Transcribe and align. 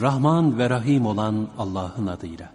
Rahman 0.00 0.58
ve 0.58 0.70
Rahim 0.70 1.06
olan 1.06 1.48
Allah'ın 1.58 2.06
adıyla. 2.06 2.52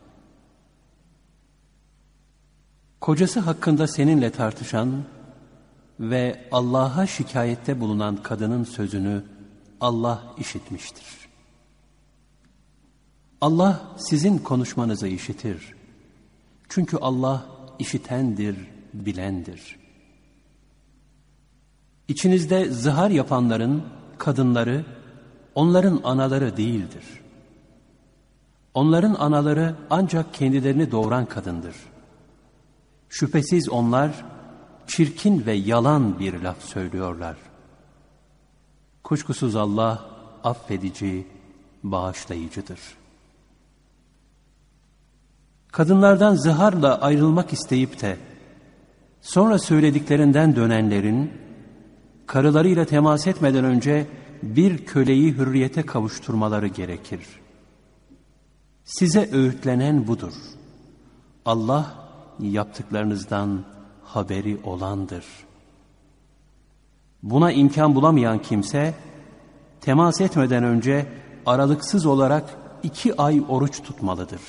Kocası 3.01 3.39
hakkında 3.39 3.87
seninle 3.87 4.29
tartışan 4.29 5.03
ve 5.99 6.47
Allah'a 6.51 7.07
şikayette 7.07 7.79
bulunan 7.79 8.23
kadının 8.23 8.63
sözünü 8.63 9.23
Allah 9.81 10.23
işitmiştir. 10.37 11.05
Allah 13.41 13.81
sizin 13.97 14.37
konuşmanızı 14.37 15.07
işitir. 15.07 15.73
Çünkü 16.69 16.97
Allah 16.97 17.45
işitendir, 17.79 18.57
bilendir. 18.93 19.75
İçinizde 22.07 22.69
zihar 22.69 23.09
yapanların 23.09 23.83
kadınları, 24.17 24.85
onların 25.55 26.01
anaları 26.03 26.57
değildir. 26.57 27.03
Onların 28.77 29.13
anaları 29.13 29.75
ancak 29.89 30.33
kendilerini 30.33 30.91
doğuran 30.91 31.25
kadındır. 31.25 31.75
Şüphesiz 33.09 33.69
onlar 33.69 34.25
çirkin 34.87 35.45
ve 35.45 35.53
yalan 35.53 36.19
bir 36.19 36.41
laf 36.41 36.61
söylüyorlar. 36.61 37.37
Kuşkusuz 39.03 39.55
Allah 39.55 40.05
affedici, 40.43 41.27
bağışlayıcıdır. 41.83 42.79
Kadınlardan 45.71 46.35
zıharla 46.35 47.01
ayrılmak 47.01 47.53
isteyip 47.53 48.01
de 48.01 48.17
sonra 49.21 49.59
söylediklerinden 49.59 50.55
dönenlerin 50.55 51.31
karılarıyla 52.25 52.85
temas 52.85 53.27
etmeden 53.27 53.65
önce 53.65 54.07
bir 54.43 54.85
köleyi 54.85 55.33
hürriyete 55.33 55.83
kavuşturmaları 55.83 56.67
gerekir. 56.67 57.19
Size 58.87 59.29
öğütlenen 59.31 60.07
budur. 60.07 60.33
Allah 61.45 61.93
yaptıklarınızdan 62.39 63.65
haberi 64.03 64.57
olandır. 64.63 65.25
Buna 67.23 67.51
imkan 67.51 67.95
bulamayan 67.95 68.41
kimse, 68.41 68.93
temas 69.81 70.21
etmeden 70.21 70.63
önce 70.63 71.05
aralıksız 71.45 72.05
olarak 72.05 72.57
iki 72.83 73.21
ay 73.21 73.43
oruç 73.49 73.81
tutmalıdır. 73.83 74.41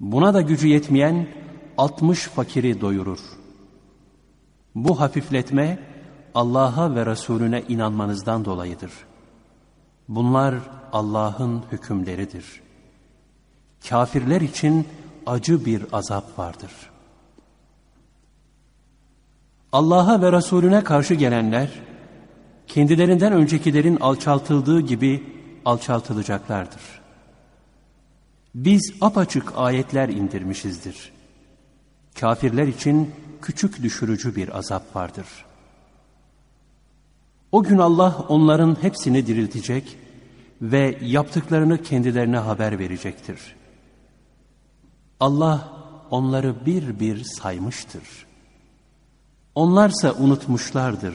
Buna 0.00 0.34
da 0.34 0.40
gücü 0.40 0.68
yetmeyen 0.68 1.28
altmış 1.78 2.20
fakiri 2.20 2.80
doyurur. 2.80 3.20
Bu 4.74 5.00
hafifletme 5.00 5.78
Allah'a 6.34 6.94
ve 6.94 7.06
Resulüne 7.06 7.62
inanmanızdan 7.68 8.44
dolayıdır. 8.44 8.92
Bunlar 10.10 10.54
Allah'ın 10.92 11.62
hükümleridir. 11.72 12.60
Kafirler 13.88 14.40
için 14.40 14.88
acı 15.26 15.64
bir 15.64 15.86
azap 15.92 16.38
vardır.'' 16.38 16.90
Allah'a 19.72 20.22
ve 20.22 20.32
Resulüne 20.32 20.84
karşı 20.84 21.14
gelenler, 21.14 21.70
kendilerinden 22.66 23.32
öncekilerin 23.32 23.96
alçaltıldığı 23.96 24.80
gibi 24.80 25.22
alçaltılacaklardır. 25.64 27.00
Biz 28.54 28.92
apaçık 29.00 29.52
ayetler 29.56 30.08
indirmişizdir. 30.08 31.12
Kafirler 32.20 32.66
için 32.66 33.10
küçük 33.42 33.82
düşürücü 33.82 34.36
bir 34.36 34.58
azap 34.58 34.96
vardır. 34.96 35.26
O 37.52 37.62
gün 37.62 37.78
Allah 37.78 38.24
onların 38.28 38.76
hepsini 38.82 39.26
diriltecek 39.26 39.96
ve 40.62 40.98
yaptıklarını 41.02 41.82
kendilerine 41.82 42.38
haber 42.38 42.78
verecektir. 42.78 43.56
Allah 45.20 45.72
onları 46.10 46.66
bir 46.66 47.00
bir 47.00 47.24
saymıştır. 47.24 48.02
Onlarsa 49.54 50.14
unutmuşlardır. 50.14 51.14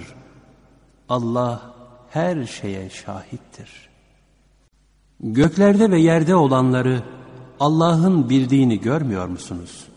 Allah 1.09 1.75
her 2.09 2.45
şeye 2.45 2.89
şahittir. 2.89 3.89
Göklerde 5.19 5.91
ve 5.91 6.01
yerde 6.01 6.35
olanları 6.35 7.03
Allah'ın 7.59 8.29
bildiğini 8.29 8.81
görmüyor 8.81 9.27
musunuz? 9.27 9.87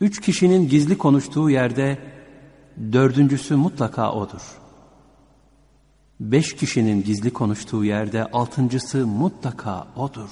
Üç 0.00 0.20
kişinin 0.20 0.68
gizli 0.68 0.98
konuştuğu 0.98 1.50
yerde 1.50 1.98
dördüncüsü 2.92 3.56
mutlaka 3.56 4.12
odur. 4.12 4.59
Beş 6.20 6.56
kişinin 6.56 7.04
gizli 7.04 7.32
konuştuğu 7.32 7.84
yerde 7.84 8.26
altıncısı 8.26 9.06
mutlaka 9.06 9.86
odur. 9.96 10.30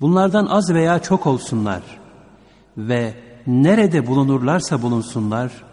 Bunlardan 0.00 0.46
az 0.46 0.74
veya 0.74 1.02
çok 1.02 1.26
olsunlar 1.26 1.82
ve 2.76 3.14
nerede 3.46 4.06
bulunurlarsa 4.06 4.82
bulunsunlar, 4.82 5.64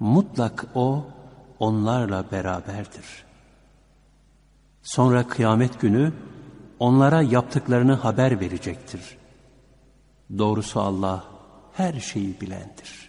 mutlak 0.00 0.66
O 0.74 1.06
onlarla 1.58 2.24
beraberdir. 2.32 3.24
Sonra 4.82 5.28
kıyamet 5.28 5.80
günü 5.80 6.12
onlara 6.78 7.22
yaptıklarını 7.22 7.92
haber 7.92 8.40
verecektir. 8.40 9.18
Doğrusu 10.38 10.80
Allah 10.80 11.24
her 11.72 12.00
şeyi 12.00 12.40
bilendir. 12.40 13.07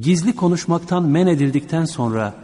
Gizli 0.00 0.36
konuşmaktan 0.36 1.04
men 1.04 1.26
edildikten 1.26 1.84
sonra 1.84 2.34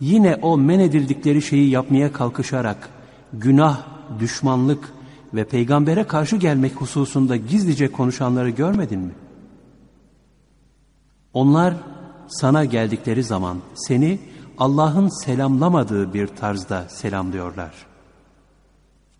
yine 0.00 0.36
o 0.36 0.58
men 0.58 0.78
edildikleri 0.78 1.42
şeyi 1.42 1.70
yapmaya 1.70 2.12
kalkışarak 2.12 2.88
günah, 3.32 3.82
düşmanlık 4.20 4.92
ve 5.34 5.44
peygambere 5.44 6.04
karşı 6.04 6.36
gelmek 6.36 6.76
hususunda 6.76 7.36
gizlice 7.36 7.92
konuşanları 7.92 8.50
görmedin 8.50 9.00
mi? 9.00 9.12
Onlar 11.34 11.74
sana 12.28 12.64
geldikleri 12.64 13.24
zaman 13.24 13.58
seni 13.74 14.18
Allah'ın 14.58 15.24
selamlamadığı 15.24 16.14
bir 16.14 16.26
tarzda 16.26 16.88
selamlıyorlar. 16.88 17.74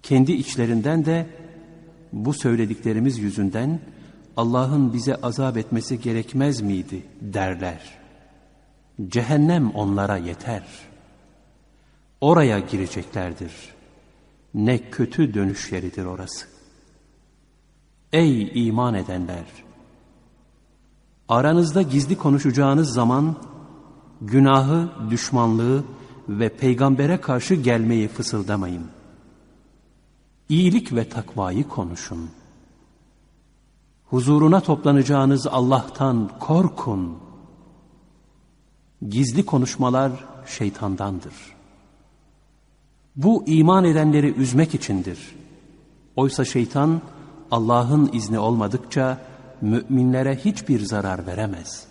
Kendi 0.03 0.33
içlerinden 0.33 1.05
de 1.05 1.27
bu 2.13 2.35
söylediklerimiz 2.35 3.19
yüzünden 3.19 3.81
Allah'ın 4.39 4.93
bize 4.93 5.15
azap 5.15 5.57
etmesi 5.57 6.01
gerekmez 6.01 6.61
miydi 6.61 7.03
derler. 7.21 7.99
Cehennem 9.09 9.71
onlara 9.71 10.17
yeter. 10.17 10.65
Oraya 12.21 12.59
gireceklerdir.'' 12.59 13.79
ne 14.55 14.91
kötü 14.91 15.35
dönüş 15.35 15.73
yeridir 15.73 16.05
orası. 16.05 16.47
Ey 18.13 18.67
iman 18.69 18.95
edenler! 18.95 19.45
Aranızda 21.29 21.83
gizli 21.83 22.19
konuşacağınız 22.19 22.93
zaman 22.93 23.37
günahı, 24.21 24.89
düşmanlığı 25.11 25.85
ve 26.29 26.49
peygambere 26.49 27.21
karşı 27.21 27.55
gelmeyi 27.55 28.09
fısıldamayın. 28.09 28.87
İyilik 30.49 30.93
ve 30.93 31.09
takvayı 31.09 31.69
konuşun. 31.69 32.31
Huzuruna 34.11 34.61
toplanacağınız 34.61 35.47
Allah'tan 35.47 36.31
korkun. 36.41 37.19
Gizli 39.09 39.47
konuşmalar 39.47 40.13
şeytandandır.'' 40.47 41.59
Bu 43.19 43.45
iman 43.47 43.85
edenleri 43.85 44.35
üzmek 44.35 44.75
içindir. 44.75 45.35
Oysa 46.17 46.45
şeytan 46.45 47.01
Allah'ın 47.51 48.11
izni 48.13 48.39
olmadıkça 48.39 49.19
müminlere 49.61 50.37
hiçbir 50.37 50.81
zarar 50.81 51.27
veremez. 51.27 51.87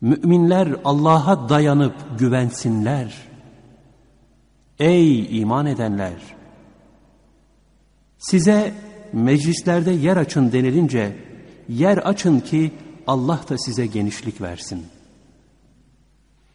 Müminler 0.00 0.76
Allah'a 0.84 1.48
dayanıp 1.48 1.94
güvensinler. 2.18 3.14
Ey 4.78 5.40
iman 5.40 5.66
edenler! 5.66 6.14
Size 8.18 8.74
meclislerde 9.14 9.90
yer 9.90 10.16
açın 10.16 10.52
denilince 10.52 11.16
yer 11.68 11.98
açın 11.98 12.40
ki 12.40 12.72
Allah 13.06 13.40
da 13.48 13.58
size 13.58 13.86
genişlik 13.86 14.40
versin. 14.40 14.86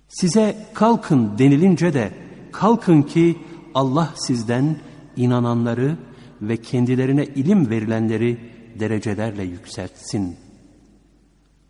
Size 0.07 0.67
kalkın 0.73 1.37
denilince 1.37 1.93
de 1.93 2.11
kalkın 2.51 3.01
ki 3.01 3.37
Allah 3.73 4.13
sizden 4.15 4.77
inananları 5.15 5.97
ve 6.41 6.57
kendilerine 6.57 7.25
ilim 7.25 7.69
verilenleri 7.69 8.37
derecelerle 8.79 9.43
yükseltsin. 9.43 10.35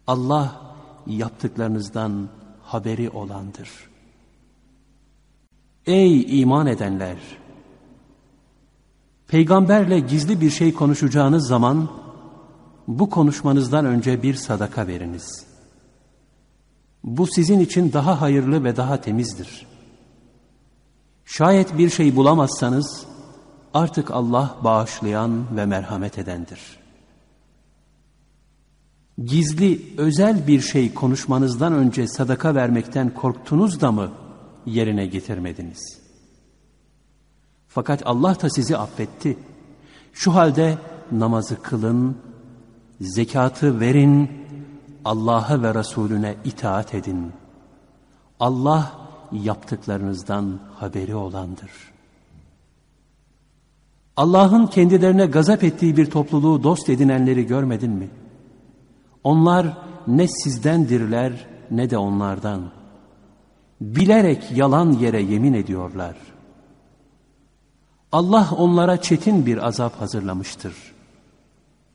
Allah 0.08 0.76
yaptıklarınızdan 1.08 2.30
haberi 2.62 3.10
olandır. 3.10 3.70
Ey 5.86 6.42
iman 6.42 6.68
edenler! 6.68 7.18
Peygamberle 9.30 10.00
gizli 10.00 10.42
bir 10.42 10.50
şey 10.50 10.74
konuşacağınız 10.74 11.48
zaman 11.48 11.90
bu 12.88 13.10
konuşmanızdan 13.10 13.86
önce 13.86 14.24
bir 14.24 14.34
sadaka 14.34 14.88
veriniz. 14.88 15.46
Bu 17.04 17.28
sizin 17.28 17.60
için 17.60 17.94
daha 17.94 18.22
hayırlı 18.22 18.64
ve 18.64 18.78
daha 18.78 19.02
temizdir. 19.02 19.68
Şayet 21.26 21.78
bir 21.78 21.90
şey 21.90 22.16
bulamazsanız 22.16 23.06
artık 23.74 24.12
Allah 24.12 24.56
bağışlayan 24.64 25.58
ve 25.58 25.66
merhamet 25.66 26.18
edendir. 26.18 26.60
Gizli, 29.26 29.82
özel 29.98 30.48
bir 30.48 30.62
şey 30.62 30.94
konuşmanızdan 30.94 31.74
önce 31.74 32.08
sadaka 32.08 32.56
vermekten 32.56 33.14
korktunuz 33.14 33.82
da 33.82 33.92
mı 33.92 34.12
yerine 34.66 35.06
getirmediniz? 35.06 35.99
Fakat 37.70 38.02
Allah 38.06 38.42
da 38.42 38.50
sizi 38.50 38.78
affetti. 38.78 39.38
Şu 40.14 40.36
halde 40.36 40.78
namazı 41.12 41.62
kılın, 41.62 42.18
zekatı 43.02 43.80
verin, 43.80 44.32
Allah'a 45.06 45.62
ve 45.62 45.74
Resulüne 45.74 46.36
itaat 46.46 46.94
edin. 46.94 47.32
Allah 48.40 48.92
yaptıklarınızdan 49.32 50.60
haberi 50.76 51.16
olandır. 51.16 51.72
Allah'ın 54.18 54.68
kendilerine 54.68 55.26
gazap 55.26 55.64
ettiği 55.64 55.98
bir 55.98 56.06
topluluğu 56.06 56.64
dost 56.64 56.90
edinenleri 56.90 57.46
görmedin 57.46 57.92
mi? 57.92 58.10
Onlar 59.24 59.78
ne 60.08 60.28
sizdendirler 60.28 61.48
ne 61.72 61.90
de 61.90 61.98
onlardan. 61.98 62.72
Bilerek 63.82 64.52
yalan 64.52 64.92
yere 64.92 65.22
yemin 65.22 65.54
ediyorlar. 65.54 66.16
Allah 68.12 68.50
onlara 68.58 69.02
çetin 69.02 69.46
bir 69.46 69.68
azap 69.68 70.02
hazırlamıştır. 70.02 70.74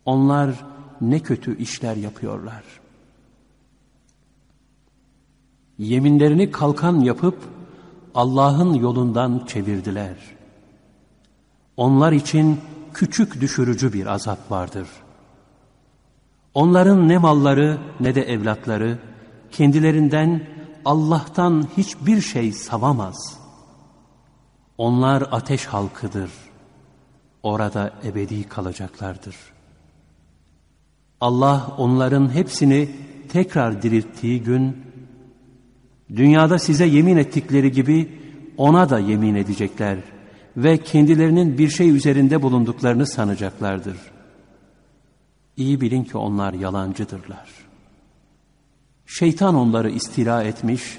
Onlar 0.04 0.50
ne 1.00 1.20
kötü 1.20 1.58
işler 1.58 1.96
yapıyorlar. 1.96 2.62
Yeminlerini 5.78 6.50
kalkan 6.50 7.00
yapıp 7.00 7.38
Allah'ın 8.14 8.74
yolundan 8.74 9.46
çevirdiler. 9.46 10.16
Onlar 11.76 12.12
için 12.12 12.60
küçük 12.94 13.40
düşürücü 13.40 13.92
bir 13.92 14.06
azap 14.06 14.50
vardır. 14.50 14.88
Onların 16.54 17.08
ne 17.08 17.18
malları 17.18 17.78
ne 18.00 18.14
de 18.14 18.22
evlatları 18.22 18.98
kendilerinden 19.50 20.46
Allah'tan 20.84 21.68
hiçbir 21.76 22.20
şey 22.20 22.52
savamaz. 22.52 23.43
Onlar 24.78 25.28
ateş 25.32 25.66
halkıdır. 25.66 26.30
Orada 27.42 27.92
ebedi 28.04 28.48
kalacaklardır. 28.48 29.36
Allah 31.20 31.74
onların 31.78 32.34
hepsini 32.34 32.90
tekrar 33.28 33.82
dirilttiği 33.82 34.42
gün, 34.42 34.76
dünyada 36.16 36.58
size 36.58 36.86
yemin 36.86 37.16
ettikleri 37.16 37.72
gibi 37.72 38.18
ona 38.56 38.90
da 38.90 38.98
yemin 38.98 39.34
edecekler 39.34 39.98
ve 40.56 40.78
kendilerinin 40.78 41.58
bir 41.58 41.68
şey 41.68 41.90
üzerinde 41.90 42.42
bulunduklarını 42.42 43.06
sanacaklardır. 43.06 43.96
İyi 45.56 45.80
bilin 45.80 46.04
ki 46.04 46.18
onlar 46.18 46.52
yalancıdırlar. 46.52 47.48
Şeytan 49.06 49.54
onları 49.54 49.90
istila 49.90 50.42
etmiş, 50.42 50.98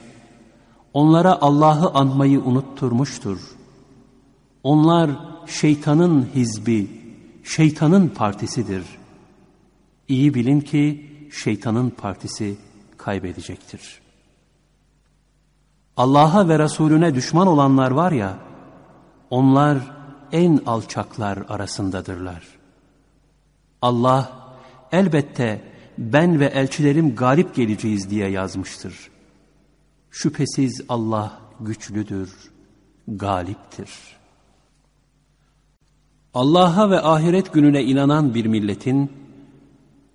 onlara 0.94 1.42
Allah'ı 1.42 1.90
anmayı 1.90 2.42
unutturmuştur. 2.42 3.55
Onlar 4.66 5.12
şeytanın 5.48 6.30
hizbi, 6.36 6.88
şeytanın 7.44 8.08
partisidir. 8.08 8.84
İyi 10.08 10.34
bilin 10.34 10.62
ki 10.62 11.12
şeytanın 11.44 11.90
partisi 11.90 12.56
kaybedecektir. 12.98 14.02
Allah'a 15.98 16.48
ve 16.48 16.60
Resulüne 16.60 17.16
düşman 17.16 17.48
olanlar 17.48 17.92
var 17.92 18.12
ya, 18.12 18.38
onlar 19.30 19.78
en 20.32 20.60
alçaklar 20.66 21.38
arasındadırlar. 21.50 22.44
Allah 23.82 24.50
elbette 24.92 25.62
ben 25.98 26.40
ve 26.40 26.46
elçilerim 26.46 27.16
galip 27.16 27.56
geleceğiz 27.56 28.10
diye 28.10 28.30
yazmıştır. 28.30 29.10
Şüphesiz 30.12 30.82
Allah 30.90 31.40
güçlüdür, 31.60 32.52
galiptir. 33.08 34.15
Allah'a 36.36 36.90
ve 36.90 37.02
ahiret 37.02 37.54
gününe 37.54 37.84
inanan 37.84 38.34
bir 38.34 38.46
milletin, 38.46 39.12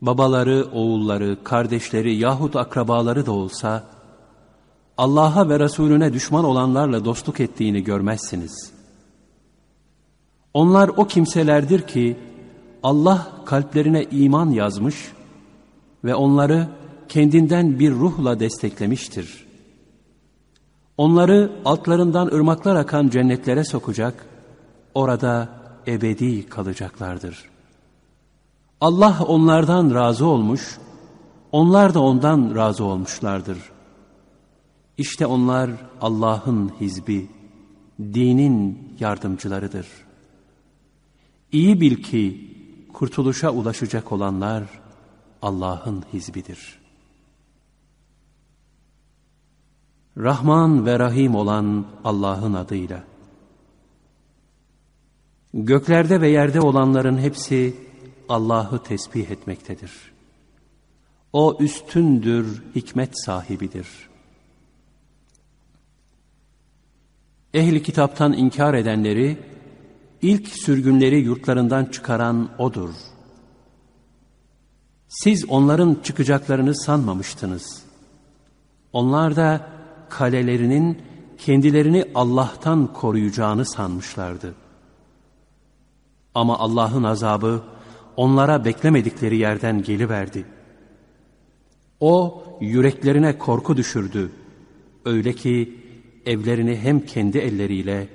babaları, 0.03 0.67
oğulları, 0.73 1.45
kardeşleri 1.45 2.17
yahut 2.17 2.57
akrabaları 2.57 3.27
da 3.27 3.33
olsa, 3.33 3.85
Allah'a 4.99 5.49
ve 5.49 5.61
Resulüne 5.61 6.13
düşman 6.13 6.45
olanlarla 6.45 7.05
dostluk 7.05 7.41
ettiğini 7.41 7.85
görmezsiniz. 7.85 8.73
Onlar 10.55 10.89
o 10.89 11.07
kimselerdir 11.07 11.83
ki, 11.83 12.17
Allah 12.83 13.33
kalplerine 13.47 14.05
iman 14.05 14.51
yazmış 14.51 15.13
ve 16.05 16.15
onları 16.15 16.69
kendinden 17.09 17.79
bir 17.79 17.91
ruhla 17.91 18.41
desteklemiştir. 18.41 19.47
Onları 20.97 21.53
altlarından 21.65 22.27
ırmaklar 22.27 22.77
akan 22.77 23.09
cennetlere 23.09 23.65
sokacak, 23.65 24.27
orada 24.95 25.60
ebedi 25.93 26.49
kalacaklardır. 26.49 27.51
Allah 28.81 29.25
onlardan 29.27 29.95
razı 29.95 30.27
olmuş, 30.27 30.79
onlar 31.53 31.95
da 31.95 32.01
ondan 32.01 32.55
razı 32.55 32.85
olmuşlardır. 32.85 33.59
İşte 34.99 35.27
onlar 35.27 35.71
Allah'ın 36.01 36.73
hizbi, 36.81 37.31
dinin 38.01 38.79
yardımcılarıdır. 39.01 39.87
İyi 41.53 41.81
bil 41.81 42.03
ki 42.03 42.51
kurtuluşa 42.93 43.51
ulaşacak 43.51 44.13
olanlar 44.13 44.65
Allah'ın 45.43 46.05
hizbidir. 46.13 46.81
Rahman 50.17 50.87
ve 50.87 50.99
Rahim 50.99 51.35
olan 51.35 51.87
Allah'ın 52.05 52.55
adıyla. 52.55 53.05
Göklerde 55.55 56.21
ve 56.21 56.29
yerde 56.29 56.61
olanların 56.61 57.19
hepsi 57.19 57.75
Allah'ı 58.29 58.83
tesbih 58.83 59.31
etmektedir. 59.31 59.93
O 61.33 61.57
üstündür, 61.61 62.63
hikmet 62.75 63.25
sahibidir. 63.25 63.87
Ehli 67.55 67.83
kitaptan 67.83 68.33
inkar 68.33 68.75
edenleri, 68.75 69.39
ilk 70.23 70.49
sürgünleri 70.49 71.21
yurtlarından 71.21 71.85
çıkaran 71.85 72.51
O'dur. 72.59 72.91
Siz 75.09 75.45
onların 75.49 75.97
çıkacaklarını 76.03 76.75
sanmamıştınız. 76.75 77.83
Onlar 78.93 79.37
da 79.37 79.69
kalelerinin 80.09 80.99
kendilerini 81.39 82.05
Allah'tan 82.15 82.93
koruyacağını 82.93 83.65
sanmışlardı. 83.67 84.55
Ama 86.35 86.59
Allah'ın 86.59 87.03
azabı 87.03 87.63
onlara 88.17 88.65
beklemedikleri 88.65 89.37
yerden 89.37 89.83
geliverdi. 89.83 90.45
O 92.01 92.45
yüreklerine 92.61 93.39
korku 93.39 93.77
düşürdü. 93.77 94.31
Öyle 95.05 95.33
ki 95.33 95.79
evlerini 96.27 96.77
hem 96.77 97.01
kendi 97.01 97.39
elleriyle 97.39 98.09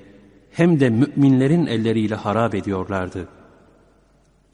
hem 0.51 0.79
de 0.79 0.89
müminlerin 0.89 1.65
elleriyle 1.65 2.15
harap 2.15 2.55
ediyorlardı. 2.55 3.27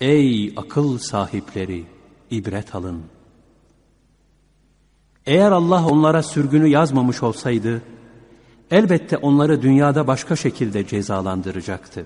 Ey 0.02 0.54
akıl 0.58 0.98
sahipleri! 0.98 1.86
ibret 2.32 2.76
alın. 2.76 3.02
Eğer 5.26 5.52
Allah 5.52 5.86
onlara 5.86 6.24
sürgünü 6.24 6.68
yazmamış 6.68 7.24
olsaydı, 7.24 7.82
elbette 8.72 9.18
onları 9.18 9.62
dünyada 9.62 10.08
başka 10.08 10.36
şekilde 10.36 10.88
cezalandıracaktı. 10.88 12.06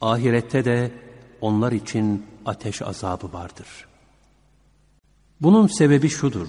Ahirette 0.00 0.64
de 0.64 0.92
onlar 1.40 1.72
için 1.72 2.26
ateş 2.46 2.82
azabı 2.82 3.32
vardır. 3.32 3.66
Bunun 5.40 5.66
sebebi 5.66 6.08
şudur. 6.08 6.48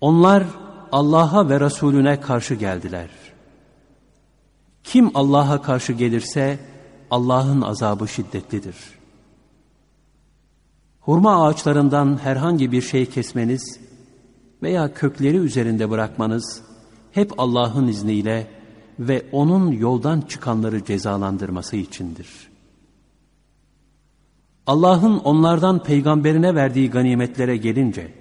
Onlar 0.00 0.44
Allah'a 0.92 1.48
ve 1.48 1.60
Resulüne 1.60 2.20
karşı 2.20 2.54
geldiler. 2.54 3.10
Kim 4.84 5.10
Allah'a 5.14 5.62
karşı 5.62 5.92
gelirse 5.92 6.58
Allah'ın 7.10 7.60
azabı 7.60 8.08
şiddetlidir.'' 8.08 9.04
Hurma 11.04 11.46
ağaçlarından 11.46 12.18
herhangi 12.22 12.72
bir 12.72 12.82
şey 12.82 13.06
kesmeniz 13.06 13.80
veya 14.62 14.94
kökleri 14.94 15.36
üzerinde 15.36 15.90
bırakmanız 15.90 16.62
hep 17.12 17.32
Allah'ın 17.38 17.88
izniyle 17.88 18.46
ve 18.98 19.26
O'nun 19.32 19.72
yoldan 19.72 20.20
çıkanları 20.20 20.84
cezalandırması 20.84 21.76
içindir. 21.76 22.28
Allah'ın 24.66 25.18
onlardan 25.18 25.82
peygamberine 25.82 26.54
verdiği 26.54 26.90
ganimetlere 26.90 27.56
gelince, 27.56 28.14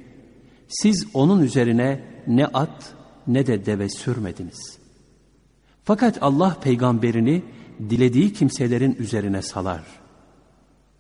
siz 0.68 1.08
onun 1.14 1.42
üzerine 1.42 2.04
ne 2.28 2.46
at 2.46 2.94
ne 3.28 3.48
de 3.48 3.66
deve 3.66 3.90
sürmediniz. 3.90 4.78
Fakat 5.84 6.18
Allah 6.24 6.58
peygamberini 6.62 7.44
dilediği 7.90 8.34
kimselerin 8.34 8.96
üzerine 9.00 9.42
salar. 9.42 9.84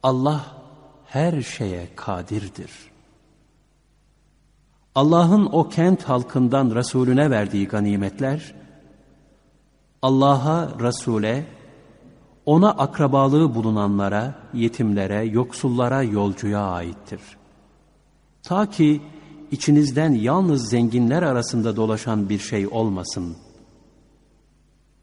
Allah 0.03 0.57
her 1.05 1.41
şeye 1.41 1.89
kadirdir. 1.95 2.71
Allah'ın 4.95 5.45
o 5.45 5.69
kent 5.69 6.03
halkından 6.03 6.75
Resulüne 6.75 7.29
verdiği 7.29 7.67
ganimetler, 7.67 8.55
Allah'a, 10.03 10.79
Resul'e, 10.79 11.45
ona 12.45 12.71
akrabalığı 12.71 13.55
bulunanlara, 13.55 14.35
yetimlere, 14.53 15.25
yoksullara, 15.25 16.03
yolcuya 16.03 16.61
aittir. 16.61 17.21
Ta 18.43 18.69
ki 18.69 19.01
içinizden 19.51 20.11
yalnız 20.11 20.69
zenginler 20.69 21.23
arasında 21.23 21.75
dolaşan 21.75 22.29
bir 22.29 22.39
şey 22.39 22.67
olmasın. 22.67 23.35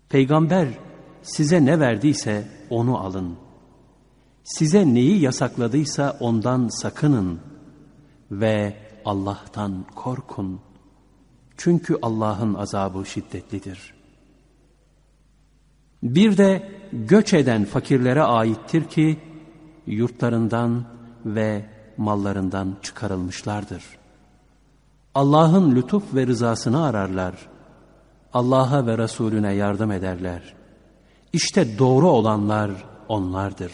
Peygamber 0.08 0.68
size 1.22 1.64
ne 1.64 1.80
verdiyse 1.80 2.48
onu 2.70 2.98
alın. 2.98 3.36
Size 4.44 4.94
neyi 4.94 5.20
yasakladıysa 5.20 6.16
ondan 6.20 6.68
sakının 6.68 7.40
ve 8.30 8.76
Allah'tan 9.04 9.84
korkun. 9.94 10.60
Çünkü 11.56 11.98
Allah'ın 12.02 12.54
azabı 12.54 13.06
şiddetlidir. 13.06 13.99
Bir 16.02 16.36
de 16.36 16.68
göç 16.92 17.34
eden 17.34 17.64
fakirlere 17.64 18.22
aittir 18.22 18.84
ki 18.84 19.18
yurtlarından 19.86 20.84
ve 21.24 21.66
mallarından 21.96 22.76
çıkarılmışlardır. 22.82 23.84
Allah'ın 25.14 25.76
lütuf 25.76 26.14
ve 26.14 26.26
rızasını 26.26 26.84
ararlar. 26.84 27.34
Allah'a 28.34 28.86
ve 28.86 28.98
Resulüne 28.98 29.54
yardım 29.54 29.92
ederler. 29.92 30.54
İşte 31.32 31.78
doğru 31.78 32.08
olanlar 32.08 32.70
onlardır. 33.08 33.72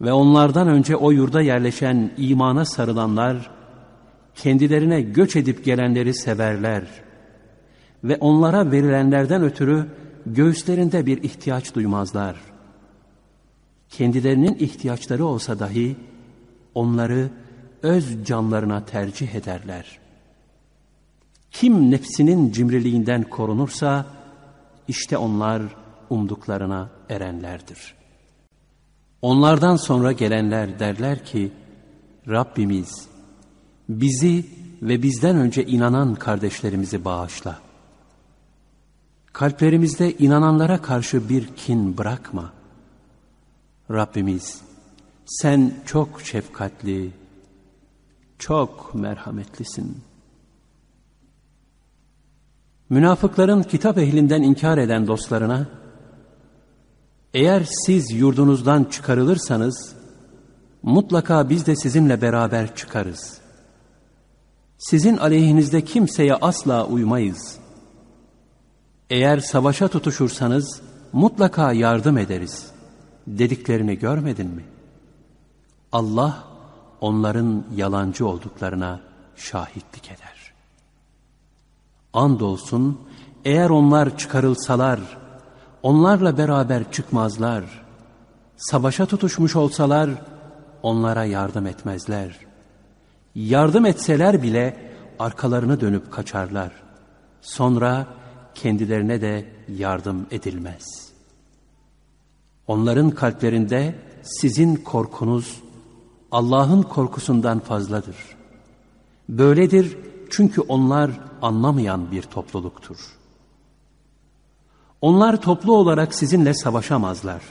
Ve 0.00 0.12
onlardan 0.12 0.68
önce 0.68 0.96
o 0.96 1.10
yurda 1.10 1.40
yerleşen 1.40 2.10
imana 2.16 2.64
sarılanlar, 2.64 3.50
kendilerine 4.34 5.00
göç 5.00 5.36
edip 5.36 5.64
gelenleri 5.64 6.14
severler. 6.14 6.84
Ve 8.04 8.16
onlara 8.16 8.72
verilenlerden 8.72 9.42
ötürü 9.42 9.86
göğüslerinde 10.26 11.06
bir 11.06 11.22
ihtiyaç 11.22 11.74
duymazlar. 11.74 12.36
Kendilerinin 13.88 14.54
ihtiyaçları 14.54 15.24
olsa 15.24 15.58
dahi 15.58 15.96
onları 16.74 17.30
öz 17.82 18.24
canlarına 18.24 18.84
tercih 18.84 19.34
ederler. 19.34 19.98
Kim 21.50 21.90
nefsinin 21.90 22.52
cimriliğinden 22.52 23.22
korunursa 23.22 24.06
işte 24.88 25.16
onlar 25.16 25.62
umduklarına 26.10 26.90
erenlerdir. 27.08 27.94
Onlardan 29.22 29.76
sonra 29.76 30.12
gelenler 30.12 30.78
derler 30.78 31.24
ki 31.24 31.52
Rabbimiz 32.28 33.08
bizi 33.88 34.46
ve 34.82 35.02
bizden 35.02 35.36
önce 35.36 35.66
inanan 35.66 36.14
kardeşlerimizi 36.14 37.04
bağışla. 37.04 37.71
Kalplerimizde 39.32 40.12
inananlara 40.12 40.82
karşı 40.82 41.28
bir 41.28 41.46
kin 41.46 41.98
bırakma. 41.98 42.52
Rabbimiz 43.90 44.60
sen 45.26 45.74
çok 45.86 46.20
şefkatli, 46.22 47.10
çok 48.38 48.94
merhametlisin. 48.94 50.02
Münafıkların 52.90 53.62
kitap 53.62 53.98
ehlinden 53.98 54.42
inkar 54.42 54.78
eden 54.78 55.06
dostlarına, 55.06 55.66
eğer 57.34 57.68
siz 57.86 58.10
yurdunuzdan 58.10 58.84
çıkarılırsanız, 58.84 59.94
mutlaka 60.82 61.50
biz 61.50 61.66
de 61.66 61.76
sizinle 61.76 62.22
beraber 62.22 62.74
çıkarız. 62.76 63.38
Sizin 64.78 65.16
aleyhinizde 65.16 65.84
kimseye 65.84 66.34
asla 66.34 66.86
uymayız. 66.86 67.61
Eğer 69.12 69.38
savaşa 69.38 69.88
tutuşursanız, 69.88 70.82
mutlaka 71.12 71.72
yardım 71.72 72.18
ederiz. 72.18 72.70
Dediklerini 73.26 73.98
görmedin 73.98 74.50
mi? 74.50 74.64
Allah, 75.92 76.44
onların 77.00 77.64
yalancı 77.76 78.26
olduklarına 78.26 79.00
şahitlik 79.36 80.06
eder. 80.06 80.52
Andolsun 82.12 83.00
eğer 83.44 83.70
onlar 83.70 84.18
çıkarılsalar, 84.18 85.00
onlarla 85.82 86.38
beraber 86.38 86.92
çıkmazlar. 86.92 87.64
Savaşa 88.56 89.06
tutuşmuş 89.06 89.56
olsalar, 89.56 90.10
onlara 90.82 91.24
yardım 91.24 91.66
etmezler. 91.66 92.38
Yardım 93.34 93.86
etseler 93.86 94.42
bile 94.42 94.92
arkalarını 95.18 95.80
dönüp 95.80 96.12
kaçarlar. 96.12 96.72
Sonra 97.40 98.21
kendilerine 98.54 99.20
de 99.20 99.46
yardım 99.68 100.26
edilmez. 100.30 101.12
Onların 102.66 103.10
kalplerinde 103.10 103.94
sizin 104.22 104.76
korkunuz 104.76 105.62
Allah'ın 106.30 106.82
korkusundan 106.82 107.58
fazladır. 107.58 108.16
Böyledir 109.28 109.96
çünkü 110.30 110.60
onlar 110.60 111.10
anlamayan 111.42 112.10
bir 112.10 112.22
topluluktur. 112.22 112.96
Onlar 115.00 115.42
toplu 115.42 115.76
olarak 115.76 116.14
sizinle 116.14 116.54
savaşamazlar. 116.54 117.42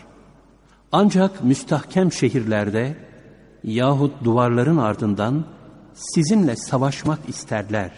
Ancak 0.92 1.44
müstahkem 1.44 2.12
şehirlerde 2.12 2.98
yahut 3.64 4.24
duvarların 4.24 4.78
ardından 4.78 5.46
sizinle 5.94 6.56
savaşmak 6.56 7.20
isterler. 7.28 7.92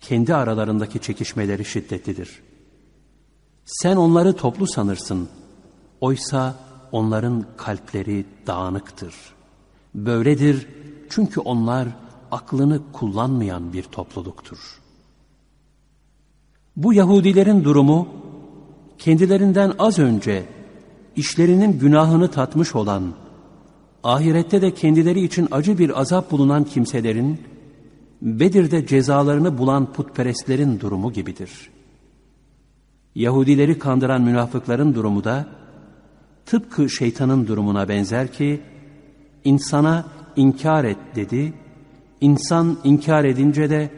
Kendi 0.00 0.34
aralarındaki 0.34 0.98
çekişmeleri 0.98 1.64
şiddetlidir. 1.64 2.42
Sen 3.64 3.96
onları 3.96 4.32
toplu 4.32 4.66
sanırsın. 4.66 5.28
Oysa 6.00 6.54
onların 6.92 7.46
kalpleri 7.56 8.26
dağınıktır.'' 8.46 9.38
Böyledir 9.94 10.66
çünkü 11.10 11.40
onlar 11.40 11.88
aklını 12.30 12.80
kullanmayan 12.92 13.72
bir 13.72 13.82
topluluktur. 13.82 14.58
Bu 16.76 16.92
Yahudilerin 16.92 17.64
durumu 17.64 18.08
kendilerinden 18.98 19.72
az 19.78 19.98
önce 19.98 20.44
işlerinin 21.16 21.78
günahını 21.78 22.30
tatmış 22.30 22.74
olan, 22.74 23.14
ahirette 24.04 24.62
de 24.62 24.74
kendileri 24.74 25.24
için 25.24 25.48
acı 25.50 25.78
bir 25.78 26.00
azap 26.00 26.30
bulunan 26.30 26.64
kimselerin, 26.64 27.40
Bedir'de 28.22 28.86
cezalarını 28.86 29.58
bulan 29.58 29.92
putperestlerin 29.92 30.80
durumu 30.80 31.12
gibidir. 31.12 31.70
Yahudileri 33.14 33.78
kandıran 33.78 34.22
münafıkların 34.22 34.94
durumu 34.94 35.24
da, 35.24 35.46
tıpkı 36.46 36.90
şeytanın 36.90 37.46
durumuna 37.46 37.88
benzer 37.88 38.32
ki, 38.32 38.60
insana 39.44 40.06
inkar 40.36 40.84
et 40.84 40.98
dedi. 41.14 41.54
İnsan 42.20 42.78
inkar 42.84 43.24
edince 43.24 43.70
de 43.70 43.90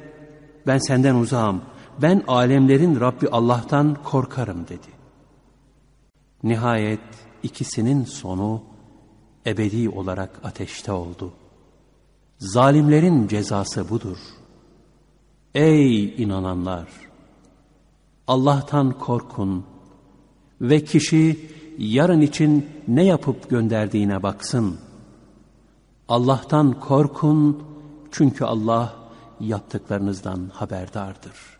ben 0.67 0.79
senden 0.79 1.15
uzağım, 1.15 1.63
ben 2.03 2.23
alemlerin 2.29 3.01
Rabbi 3.01 3.29
Allah'tan 3.29 3.97
korkarım 4.05 4.65
dedi. 4.69 4.89
Nihayet 6.43 7.01
ikisinin 7.43 8.05
sonu 8.05 8.63
ebedi 9.47 9.89
olarak 9.89 10.41
ateşte 10.45 10.93
oldu. 10.93 11.33
Zalimlerin 12.41 13.29
cezası 13.29 13.89
budur. 13.89 14.19
Ey 15.55 16.23
inananlar! 16.23 16.89
Allah'tan 18.27 18.99
korkun 18.99 19.65
ve 20.61 20.85
kişi 20.85 21.51
yarın 21.79 22.21
için 22.21 22.67
ne 22.89 23.05
yapıp 23.05 23.51
gönderdiğine 23.51 24.23
baksın.'' 24.23 24.91
Allah'tan 26.11 26.81
korkun 26.81 27.63
çünkü 28.11 28.45
Allah 28.45 28.93
yaptıklarınızdan 29.41 30.51
haberdardır. 30.53 31.59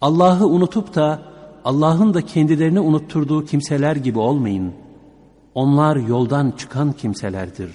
Allah'ı 0.00 0.46
unutup 0.46 0.94
da 0.94 1.22
Allah'ın 1.64 2.14
da 2.14 2.22
kendilerini 2.22 2.80
unutturduğu 2.80 3.44
kimseler 3.44 3.96
gibi 3.96 4.18
olmayın. 4.18 4.74
Onlar 5.54 5.96
yoldan 5.96 6.50
çıkan 6.50 6.92
kimselerdir. 6.92 7.70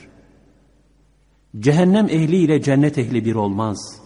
Cehennem 1.59 2.05
ehli 2.05 2.35
ile 2.35 2.61
cennet 2.61 2.97
ehli 2.97 3.25
bir 3.25 3.35
olmaz. 3.35 4.01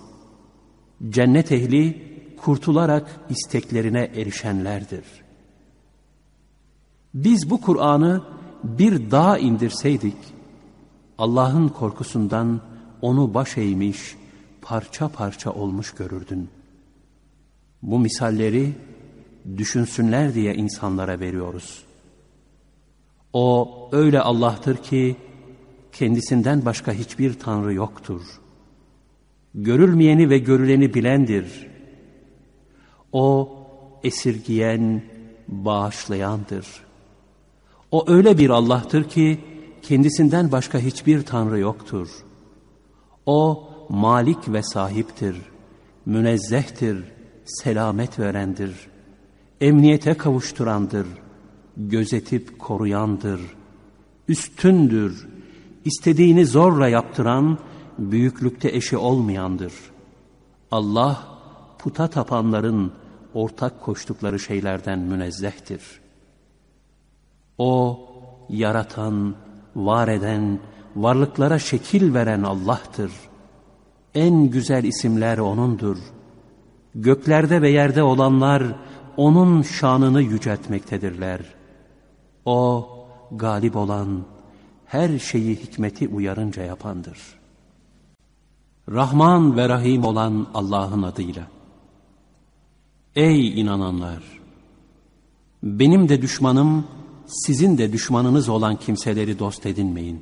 Cennet 1.09 1.51
ehli 1.51 2.01
kurtularak 2.37 3.19
isteklerine 3.29 4.11
erişenlerdir. 4.15 5.05
Biz 7.13 7.49
bu 7.49 7.61
Kur'an'ı 7.61 8.23
bir 8.63 9.11
dağ 9.11 9.37
indirseydik, 9.37 10.17
Allah'ın 11.17 11.67
korkusundan 11.67 12.61
onu 13.01 13.33
baş 13.33 13.57
eğmiş, 13.57 14.15
parça 14.61 15.07
parça 15.07 15.51
olmuş 15.51 15.91
görürdün. 15.91 16.49
Bu 17.81 17.99
misalleri 17.99 18.73
düşünsünler 19.57 20.33
diye 20.33 20.55
insanlara 20.55 21.19
veriyoruz. 21.19 21.83
O 23.33 23.89
öyle 23.91 24.21
Allah'tır 24.21 24.77
ki 24.77 25.15
kendisinden 25.95 26.65
başka 26.65 26.91
hiçbir 26.91 27.39
tanrı 27.39 27.73
yoktur. 27.73 28.21
Görülmeyeni 29.53 30.29
ve 30.29 30.37
görüleni 30.37 30.93
bilendir. 30.93 31.67
O 33.11 33.57
esirgiyen, 34.03 35.03
bağışlayandır. 35.47 36.67
O 37.91 38.11
öyle 38.11 38.37
bir 38.37 38.49
Allah'tır 38.49 39.03
ki 39.03 39.39
kendisinden 39.81 40.51
başka 40.51 40.79
hiçbir 40.79 41.21
tanrı 41.21 41.59
yoktur. 41.59 42.09
O 43.25 43.69
malik 43.89 44.53
ve 44.53 44.63
sahiptir, 44.63 45.35
münezzehtir, 46.05 47.03
selamet 47.45 48.19
verendir, 48.19 48.87
emniyete 49.61 50.13
kavuşturandır, 50.13 51.07
gözetip 51.77 52.59
koruyandır, 52.59 53.41
üstündür, 54.27 55.34
istediğini 55.85 56.45
zorla 56.45 56.87
yaptıran, 56.87 57.57
büyüklükte 57.97 58.69
eşi 58.69 58.97
olmayandır. 58.97 59.73
Allah, 60.71 61.23
puta 61.79 62.07
tapanların 62.07 62.91
ortak 63.33 63.81
koştukları 63.81 64.39
şeylerden 64.39 64.99
münezzehtir. 64.99 65.81
O, 67.57 67.99
yaratan, 68.49 69.35
var 69.75 70.07
eden, 70.07 70.59
varlıklara 70.95 71.59
şekil 71.59 72.13
veren 72.13 72.43
Allah'tır. 72.43 73.11
En 74.15 74.49
güzel 74.49 74.83
isimler 74.83 75.37
O'nundur. 75.37 75.97
Göklerde 76.95 77.61
ve 77.61 77.69
yerde 77.69 78.03
olanlar 78.03 78.63
O'nun 79.17 79.61
şanını 79.61 80.21
yüceltmektedirler. 80.21 81.41
O, 82.45 82.89
galip 83.31 83.75
olan, 83.75 84.25
her 84.95 85.19
şeyi 85.19 85.55
hikmeti 85.55 86.07
uyarınca 86.07 86.63
yapandır. 86.63 87.17
Rahman 88.89 89.57
ve 89.57 89.69
Rahim 89.69 90.03
olan 90.03 90.47
Allah'ın 90.53 91.03
adıyla. 91.03 91.47
Ey 93.15 93.61
inananlar! 93.61 94.23
Benim 95.63 96.09
de 96.09 96.21
düşmanım, 96.21 96.87
sizin 97.25 97.77
de 97.77 97.93
düşmanınız 97.93 98.49
olan 98.49 98.75
kimseleri 98.75 99.39
dost 99.39 99.65
edinmeyin. 99.65 100.21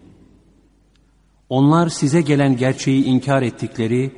Onlar 1.50 1.90
size 1.90 2.22
gelen 2.22 2.58
gerçeği 2.58 3.04
inkar 3.04 3.42
ettikleri, 3.42 4.12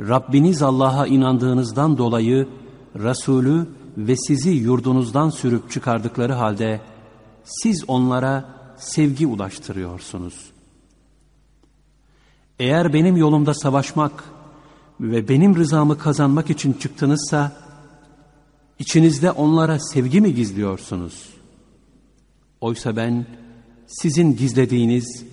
Rabbiniz 0.00 0.62
Allah'a 0.62 1.06
inandığınızdan 1.06 1.98
dolayı 1.98 2.48
Resulü 2.96 3.68
ve 3.96 4.16
sizi 4.16 4.50
yurdunuzdan 4.50 5.30
sürüp 5.30 5.70
çıkardıkları 5.70 6.32
halde 6.32 6.80
siz 7.44 7.84
onlara 7.88 8.55
sevgi 8.78 9.26
ulaştırıyorsunuz. 9.26 10.52
Eğer 12.58 12.92
benim 12.92 13.16
yolumda 13.16 13.54
savaşmak 13.54 14.24
ve 15.00 15.28
benim 15.28 15.56
rızamı 15.56 15.98
kazanmak 15.98 16.50
için 16.50 16.72
çıktınızsa, 16.72 17.52
içinizde 18.78 19.30
onlara 19.30 19.78
sevgi 19.78 20.20
mi 20.20 20.34
gizliyorsunuz? 20.34 21.28
Oysa 22.60 22.96
ben 22.96 23.26
sizin 23.86 24.36
gizlediğiniz 24.36 25.24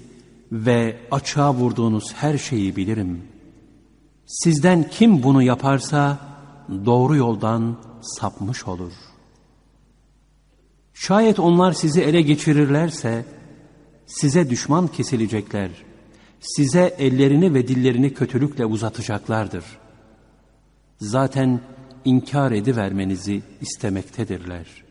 ve 0.51 0.97
açığa 1.11 1.53
vurduğunuz 1.53 2.13
her 2.13 2.37
şeyi 2.37 2.75
bilirim. 2.75 3.21
Sizden 4.25 4.89
kim 4.89 5.23
bunu 5.23 5.43
yaparsa 5.43 6.19
doğru 6.85 7.15
yoldan 7.15 7.77
sapmış 8.01 8.67
olur. 8.67 8.91
Şayet 10.93 11.39
onlar 11.39 11.73
sizi 11.73 12.01
ele 12.01 12.21
geçirirlerse 12.21 13.25
size 14.05 14.49
düşman 14.49 14.87
kesilecekler. 14.87 15.69
Size 16.39 16.95
ellerini 16.99 17.53
ve 17.53 17.67
dillerini 17.67 18.13
kötülükle 18.13 18.65
uzatacaklardır. 18.65 19.65
Zaten 20.99 21.61
inkar 22.05 22.51
edivermenizi 22.51 23.41
istemektedirler. 23.61 24.83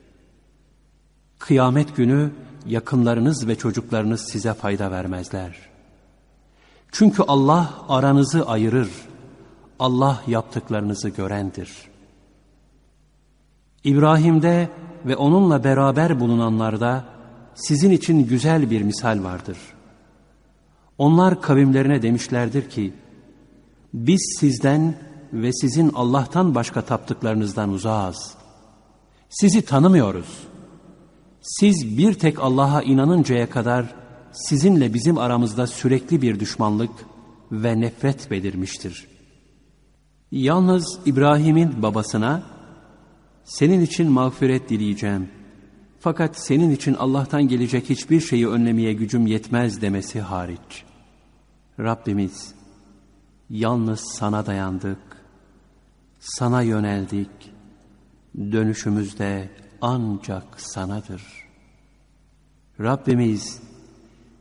Kıyamet 1.38 1.96
günü 1.96 2.30
yakınlarınız 2.66 3.48
ve 3.48 3.56
çocuklarınız 3.56 4.20
size 4.20 4.54
fayda 4.54 4.90
vermezler. 4.90 5.56
Çünkü 6.92 7.22
Allah 7.22 7.84
aranızı 7.88 8.46
ayırır. 8.46 8.90
Allah 9.78 10.22
yaptıklarınızı 10.26 11.08
görendir. 11.08 11.70
İbrahim'de 13.84 14.68
ve 15.06 15.16
onunla 15.16 15.64
beraber 15.64 16.20
bulunanlarda 16.20 17.04
sizin 17.54 17.90
için 17.90 18.26
güzel 18.28 18.70
bir 18.70 18.82
misal 18.82 19.24
vardır. 19.24 19.58
Onlar 20.98 21.42
kavimlerine 21.42 22.02
demişlerdir 22.02 22.70
ki, 22.70 22.92
biz 23.94 24.36
sizden 24.40 24.94
ve 25.32 25.52
sizin 25.52 25.90
Allah'tan 25.94 26.54
başka 26.54 26.82
taptıklarınızdan 26.82 27.70
uzağız. 27.70 28.34
Sizi 29.28 29.62
tanımıyoruz. 29.62 30.28
Siz 31.42 31.98
bir 31.98 32.14
tek 32.14 32.40
Allah'a 32.40 32.82
inanıncaya 32.82 33.50
kadar 33.50 33.94
sizinle 34.32 34.94
bizim 34.94 35.18
aramızda 35.18 35.66
sürekli 35.66 36.22
bir 36.22 36.40
düşmanlık 36.40 36.90
ve 37.52 37.80
nefret 37.80 38.30
belirmiştir. 38.30 39.08
Yalnız 40.30 40.98
İbrahim'in 41.06 41.82
babasına 41.82 42.42
senin 43.44 43.80
için 43.80 44.10
mağfiret 44.10 44.68
dileyeceğim. 44.68 45.28
Fakat 46.00 46.38
senin 46.38 46.70
için 46.70 46.94
Allah'tan 46.94 47.48
gelecek 47.48 47.90
hiçbir 47.90 48.20
şeyi 48.20 48.48
önlemeye 48.48 48.92
gücüm 48.92 49.26
yetmez 49.26 49.82
demesi 49.82 50.20
hariç. 50.20 50.84
Rabbimiz 51.78 52.54
yalnız 53.50 54.00
sana 54.00 54.46
dayandık, 54.46 54.98
sana 56.20 56.62
yöneldik, 56.62 57.30
dönüşümüzde 58.36 59.50
ancak 59.80 60.60
sanadır. 60.60 61.22
Rabbimiz 62.80 63.60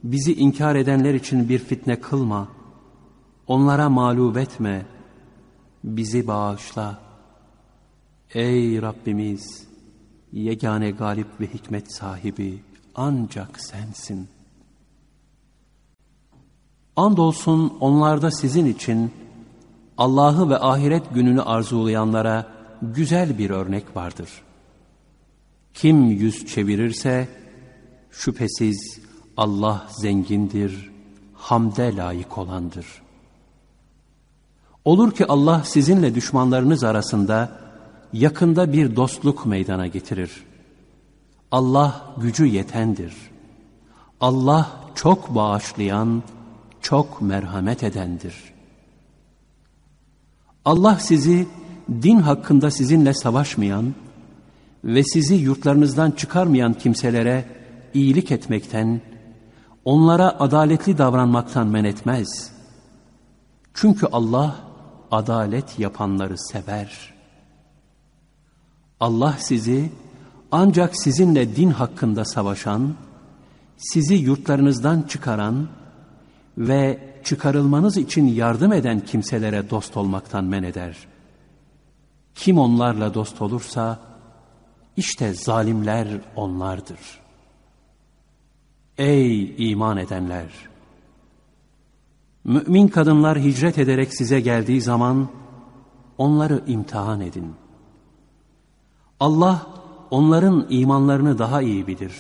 bizi 0.04 0.34
inkar 0.34 0.76
edenler 0.76 1.14
için 1.14 1.50
bir 1.50 1.60
fitne 1.60 2.02
kılma, 2.02 2.48
onlara 3.48 3.90
mağlup 3.90 4.38
etme, 4.38 4.86
bizi 5.84 6.28
bağışla. 6.28 7.11
Ey 8.34 8.82
Rabbimiz, 8.82 9.68
yegane 10.34 10.92
galip 10.92 11.28
ve 11.42 11.48
hikmet 11.48 11.96
sahibi 11.96 12.64
ancak 12.96 13.60
sensin. 13.60 14.28
Andolsun 16.96 17.78
onlarda 17.80 18.32
sizin 18.32 18.66
için 18.66 19.12
Allah'ı 19.98 20.50
ve 20.50 20.60
ahiret 20.60 21.14
gününü 21.14 21.42
arzulayanlara 21.42 22.48
güzel 22.82 23.38
bir 23.38 23.50
örnek 23.50 23.96
vardır. 23.96 24.30
Kim 25.74 26.06
yüz 26.06 26.46
çevirirse 26.46 27.28
şüphesiz 28.12 29.00
Allah 29.38 29.88
zengindir, 30.02 30.92
hamde 31.34 31.96
layık 31.96 32.38
olandır. 32.38 32.86
Olur 34.86 35.12
ki 35.12 35.26
Allah 35.26 35.64
sizinle 35.64 36.16
düşmanlarınız 36.16 36.84
arasında 36.84 37.61
yakında 38.14 38.74
bir 38.74 38.96
dostluk 38.96 39.46
meydana 39.46 39.88
getirir. 39.88 40.44
Allah 41.52 42.16
gücü 42.18 42.46
yetendir. 42.46 43.14
Allah 44.20 44.72
çok 44.96 45.36
bağışlayan, 45.36 46.24
çok 46.82 47.22
merhamet 47.22 47.84
edendir. 47.84 48.36
Allah 50.66 50.96
sizi 50.96 51.48
din 51.90 52.20
hakkında 52.20 52.72
sizinle 52.72 53.14
savaşmayan 53.14 53.96
ve 54.84 55.04
sizi 55.04 55.36
yurtlarınızdan 55.36 56.12
çıkarmayan 56.12 56.74
kimselere 56.74 57.46
iyilik 57.94 58.32
etmekten, 58.32 59.02
onlara 59.86 60.40
adaletli 60.40 60.98
davranmaktan 60.98 61.68
men 61.68 61.84
etmez. 61.84 62.52
Çünkü 63.74 64.08
Allah 64.12 64.56
adalet 65.12 65.80
yapanları 65.80 66.38
sever.'' 66.38 67.11
Allah 69.02 69.36
sizi 69.40 69.92
ancak 70.52 70.96
sizinle 70.96 71.56
din 71.56 71.70
hakkında 71.70 72.26
savaşan, 72.26 72.96
sizi 73.78 74.16
yurtlarınızdan 74.16 75.02
çıkaran 75.02 75.68
ve 76.58 77.00
çıkarılmanız 77.24 77.98
için 77.98 78.28
yardım 78.28 78.74
eden 78.74 79.00
kimselere 79.00 79.70
dost 79.70 79.98
olmaktan 79.98 80.44
men 80.44 80.64
eder. 80.64 80.98
Kim 82.36 82.58
onlarla 82.58 83.14
dost 83.14 83.42
olursa, 83.42 84.00
işte 84.98 85.34
zalimler 85.34 86.08
onlardır. 86.36 87.00
Ey 88.98 89.56
iman 89.72 89.98
edenler! 89.98 90.48
Mümin 92.44 92.88
kadınlar 92.88 93.40
hicret 93.40 93.78
ederek 93.78 94.14
size 94.14 94.40
geldiği 94.40 94.82
zaman 94.82 95.30
onları 96.18 96.64
imtihan 96.68 97.22
edin. 97.22 97.61
Allah 99.22 99.68
onların 100.12 100.66
imanlarını 100.70 101.40
daha 101.40 101.62
iyi 101.62 101.88
bilir. 101.88 102.14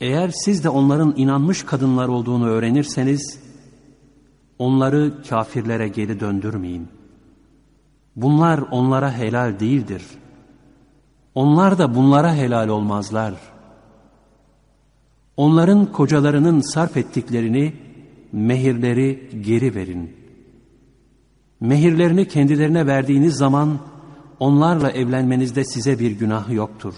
Eğer 0.00 0.28
siz 0.28 0.64
de 0.64 0.68
onların 0.68 1.14
inanmış 1.16 1.62
kadınlar 1.62 2.08
olduğunu 2.08 2.46
öğrenirseniz, 2.46 3.40
onları 4.58 5.22
kafirlere 5.28 5.88
geri 5.88 6.20
döndürmeyin. 6.20 6.88
Bunlar 8.16 8.58
onlara 8.70 9.12
helal 9.12 9.60
değildir. 9.60 10.02
Onlar 11.34 11.78
da 11.78 11.94
bunlara 11.94 12.34
helal 12.34 12.68
olmazlar. 12.68 13.34
Onların 15.36 15.92
kocalarının 15.92 16.60
sarf 16.60 16.96
ettiklerini, 16.96 17.74
mehirleri 18.32 19.30
geri 19.40 19.74
verin. 19.74 20.16
Mehirlerini 21.60 22.28
kendilerine 22.28 22.86
verdiğiniz 22.86 23.34
zaman, 23.34 23.78
onlarla 24.40 24.90
evlenmenizde 24.90 25.64
size 25.64 25.98
bir 25.98 26.10
günah 26.10 26.50
yoktur. 26.50 26.94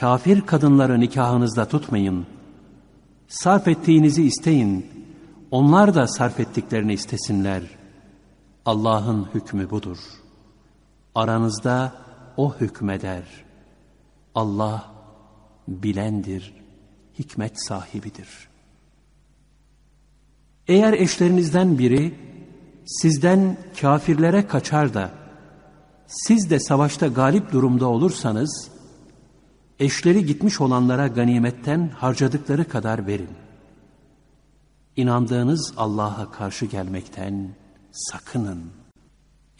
Kafir 0.00 0.40
kadınları 0.40 1.00
nikahınızda 1.00 1.68
tutmayın. 1.68 2.26
Sarf 3.28 3.68
ettiğinizi 3.68 4.24
isteyin. 4.24 4.86
Onlar 5.50 5.94
da 5.94 6.08
sarf 6.08 6.40
ettiklerini 6.40 6.92
istesinler. 6.92 7.62
Allah'ın 8.66 9.28
hükmü 9.34 9.70
budur. 9.70 9.98
Aranızda 11.14 11.92
O 12.36 12.54
hükmeder. 12.54 13.24
Allah 14.34 14.94
bilendir, 15.68 16.54
hikmet 17.18 17.62
sahibidir. 17.66 18.28
Eğer 20.68 20.92
eşlerinizden 20.92 21.78
biri 21.78 22.14
sizden 22.86 23.56
kafirlere 23.80 24.46
kaçar 24.46 24.94
da 24.94 25.23
siz 26.06 26.50
de 26.50 26.60
savaşta 26.60 27.06
galip 27.06 27.52
durumda 27.52 27.86
olursanız, 27.86 28.68
eşleri 29.78 30.26
gitmiş 30.26 30.60
olanlara 30.60 31.08
ganimetten 31.08 31.90
harcadıkları 31.96 32.68
kadar 32.68 33.06
verin. 33.06 33.30
İnandığınız 34.96 35.72
Allah'a 35.76 36.30
karşı 36.30 36.66
gelmekten 36.66 37.48
sakının. 37.92 38.62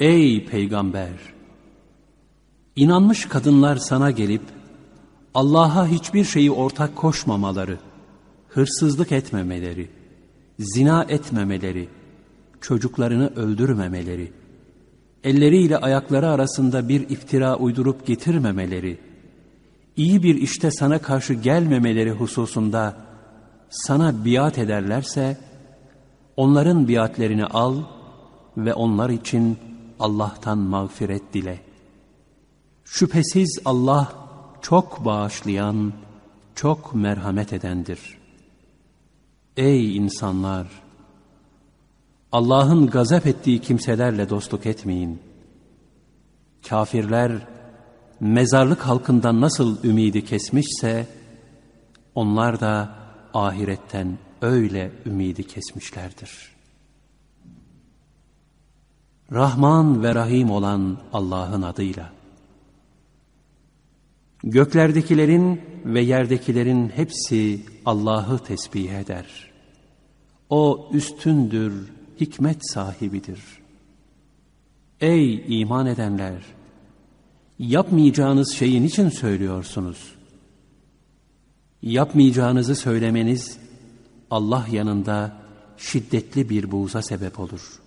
Ey 0.00 0.46
peygamber! 0.46 1.10
İnanmış 2.76 3.28
kadınlar 3.28 3.76
sana 3.76 4.10
gelip, 4.10 4.42
Allah'a 5.34 5.86
hiçbir 5.86 6.24
şeyi 6.24 6.50
ortak 6.50 6.96
koşmamaları, 6.96 7.78
hırsızlık 8.48 9.12
etmemeleri, 9.12 9.90
zina 10.58 11.04
etmemeleri, 11.08 11.88
çocuklarını 12.60 13.28
öldürmemeleri, 13.36 14.32
elleriyle 15.24 15.78
ayakları 15.78 16.30
arasında 16.30 16.88
bir 16.88 17.08
iftira 17.08 17.56
uydurup 17.56 18.06
getirmemeleri, 18.06 18.98
iyi 19.96 20.22
bir 20.22 20.34
işte 20.34 20.70
sana 20.70 20.98
karşı 20.98 21.34
gelmemeleri 21.34 22.10
hususunda 22.10 22.96
sana 23.70 24.24
biat 24.24 24.58
ederlerse, 24.58 25.38
onların 26.36 26.88
biatlerini 26.88 27.44
al 27.44 27.76
ve 28.56 28.74
onlar 28.74 29.10
için 29.10 29.58
Allah'tan 30.00 30.58
mağfiret 30.58 31.34
dile. 31.34 31.60
Şüphesiz 32.84 33.58
Allah 33.64 34.12
çok 34.62 35.04
bağışlayan, 35.04 35.92
çok 36.54 36.94
merhamet 36.94 37.52
edendir. 37.52 38.18
Ey 39.56 39.96
insanlar! 39.96 40.83
Allah'ın 42.34 42.86
gazap 42.86 43.26
ettiği 43.26 43.58
kimselerle 43.58 44.30
dostluk 44.30 44.66
etmeyin. 44.66 45.18
Kafirler 46.68 47.32
mezarlık 48.20 48.80
halkından 48.80 49.40
nasıl 49.40 49.84
ümidi 49.84 50.24
kesmişse 50.24 51.06
onlar 52.14 52.60
da 52.60 52.94
ahiretten 53.34 54.18
öyle 54.42 54.92
ümidi 55.06 55.46
kesmişlerdir. 55.46 56.54
Rahman 59.32 60.02
ve 60.02 60.14
Rahim 60.14 60.50
olan 60.50 60.98
Allah'ın 61.12 61.62
adıyla. 61.62 62.12
Göklerdekilerin 64.42 65.60
ve 65.84 66.00
yerdekilerin 66.00 66.88
hepsi 66.88 67.60
Allah'ı 67.86 68.38
tesbih 68.38 68.90
eder. 68.90 69.52
O 70.50 70.88
üstündür, 70.92 71.93
hikmet 72.20 72.70
sahibidir. 72.72 73.40
Ey 75.00 75.60
iman 75.60 75.86
edenler! 75.86 76.42
Yapmayacağınız 77.58 78.52
şeyi 78.52 78.82
niçin 78.82 79.08
söylüyorsunuz? 79.08 80.14
Yapmayacağınızı 81.82 82.76
söylemeniz 82.76 83.58
Allah 84.30 84.66
yanında 84.70 85.36
şiddetli 85.76 86.50
bir 86.50 86.70
buğza 86.70 87.02
sebep 87.02 87.40
olur. 87.40 87.80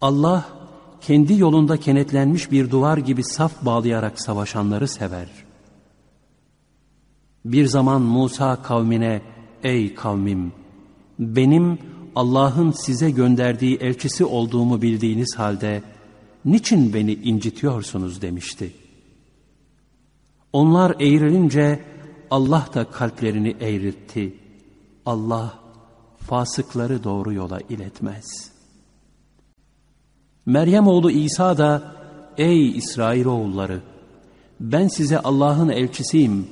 Allah 0.00 0.48
kendi 1.00 1.38
yolunda 1.38 1.76
kenetlenmiş 1.76 2.50
bir 2.50 2.70
duvar 2.70 2.98
gibi 2.98 3.24
saf 3.24 3.64
bağlayarak 3.64 4.20
savaşanları 4.20 4.88
sever. 4.88 5.28
Bir 7.44 7.66
zaman 7.66 8.02
Musa 8.02 8.62
kavmine, 8.62 9.22
ey 9.62 9.94
kavmim, 9.94 10.52
benim 11.18 11.78
Allah'ın 12.16 12.70
size 12.70 13.10
gönderdiği 13.10 13.76
elçisi 13.76 14.24
olduğumu 14.24 14.82
bildiğiniz 14.82 15.34
halde 15.36 15.82
niçin 16.44 16.94
beni 16.94 17.14
incitiyorsunuz 17.14 18.22
demişti. 18.22 18.72
Onlar 20.52 20.90
eğrilince 20.90 21.84
Allah 22.30 22.66
da 22.74 22.90
kalplerini 22.90 23.56
eğritti. 23.60 24.34
Allah 25.06 25.58
fasıkları 26.18 27.04
doğru 27.04 27.32
yola 27.32 27.60
iletmez. 27.68 28.50
Meryem 30.46 30.86
oğlu 30.86 31.10
İsa 31.10 31.58
da 31.58 31.96
ey 32.38 32.76
İsrailoğulları 32.78 33.80
ben 34.60 34.88
size 34.88 35.18
Allah'ın 35.18 35.68
elçisiyim. 35.68 36.46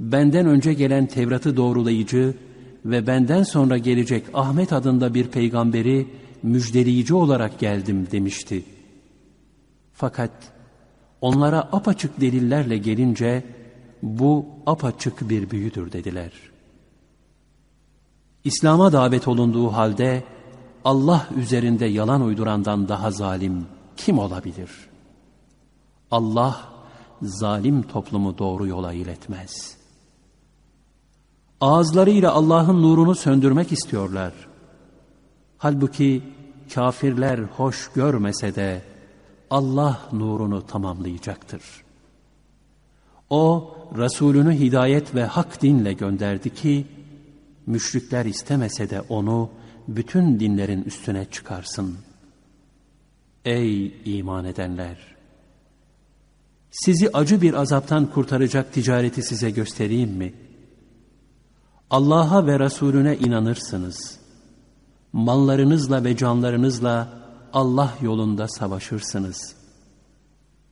Benden 0.00 0.46
önce 0.46 0.72
gelen 0.72 1.06
Tevrat'ı 1.06 1.56
doğrulayıcı 1.56 2.34
ve 2.84 3.06
benden 3.06 3.42
sonra 3.42 3.78
gelecek 3.78 4.24
Ahmet 4.34 4.72
adında 4.72 5.14
bir 5.14 5.28
peygamberi 5.28 6.08
müjdeleyici 6.42 7.14
olarak 7.14 7.58
geldim 7.58 8.08
demişti. 8.12 8.64
Fakat 9.92 10.30
onlara 11.20 11.60
apaçık 11.60 12.20
delillerle 12.20 12.78
gelince 12.78 13.44
bu 14.02 14.46
apaçık 14.66 15.28
bir 15.28 15.50
büyüdür 15.50 15.92
dediler. 15.92 16.32
İslam'a 18.44 18.92
davet 18.92 19.28
olunduğu 19.28 19.68
halde 19.68 20.24
Allah 20.84 21.28
üzerinde 21.36 21.86
yalan 21.86 22.22
uydurandan 22.22 22.88
daha 22.88 23.10
zalim 23.10 23.66
kim 23.96 24.18
olabilir? 24.18 24.70
Allah 26.10 26.72
zalim 27.22 27.82
toplumu 27.82 28.38
doğru 28.38 28.66
yola 28.66 28.92
iletmez.'' 28.92 29.77
Ağızlarıyla 31.60 32.32
Allah'ın 32.32 32.82
nurunu 32.82 33.14
söndürmek 33.14 33.72
istiyorlar. 33.72 34.32
Halbuki 35.58 36.22
kafirler 36.74 37.38
hoş 37.38 37.90
görmese 37.94 38.54
de 38.54 38.82
Allah 39.50 40.00
nurunu 40.12 40.66
tamamlayacaktır. 40.66 41.62
O 43.30 43.74
Resulünü 43.96 44.58
hidayet 44.58 45.14
ve 45.14 45.24
hak 45.24 45.62
dinle 45.62 45.92
gönderdi 45.92 46.54
ki 46.54 46.86
müşrikler 47.66 48.24
istemese 48.26 48.90
de 48.90 49.00
onu 49.00 49.50
bütün 49.88 50.40
dinlerin 50.40 50.82
üstüne 50.82 51.24
çıkarsın. 51.24 51.96
Ey 53.44 53.94
iman 54.04 54.44
edenler! 54.44 54.98
Sizi 56.70 57.10
acı 57.12 57.42
bir 57.42 57.54
azaptan 57.54 58.06
kurtaracak 58.06 58.72
ticareti 58.72 59.22
size 59.22 59.50
göstereyim 59.50 60.10
mi?'' 60.10 60.47
Allah'a 61.90 62.46
ve 62.46 62.58
Resulüne 62.58 63.16
inanırsınız. 63.16 64.18
Mallarınızla 65.12 66.04
ve 66.04 66.16
canlarınızla 66.16 67.08
Allah 67.52 67.94
yolunda 68.02 68.48
savaşırsınız. 68.48 69.54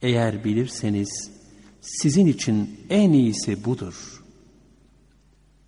Eğer 0.03 0.45
bilirseniz 0.45 1.31
sizin 1.81 2.27
için 2.27 2.81
en 2.91 3.13
iyisi 3.13 3.65
budur. 3.65 4.25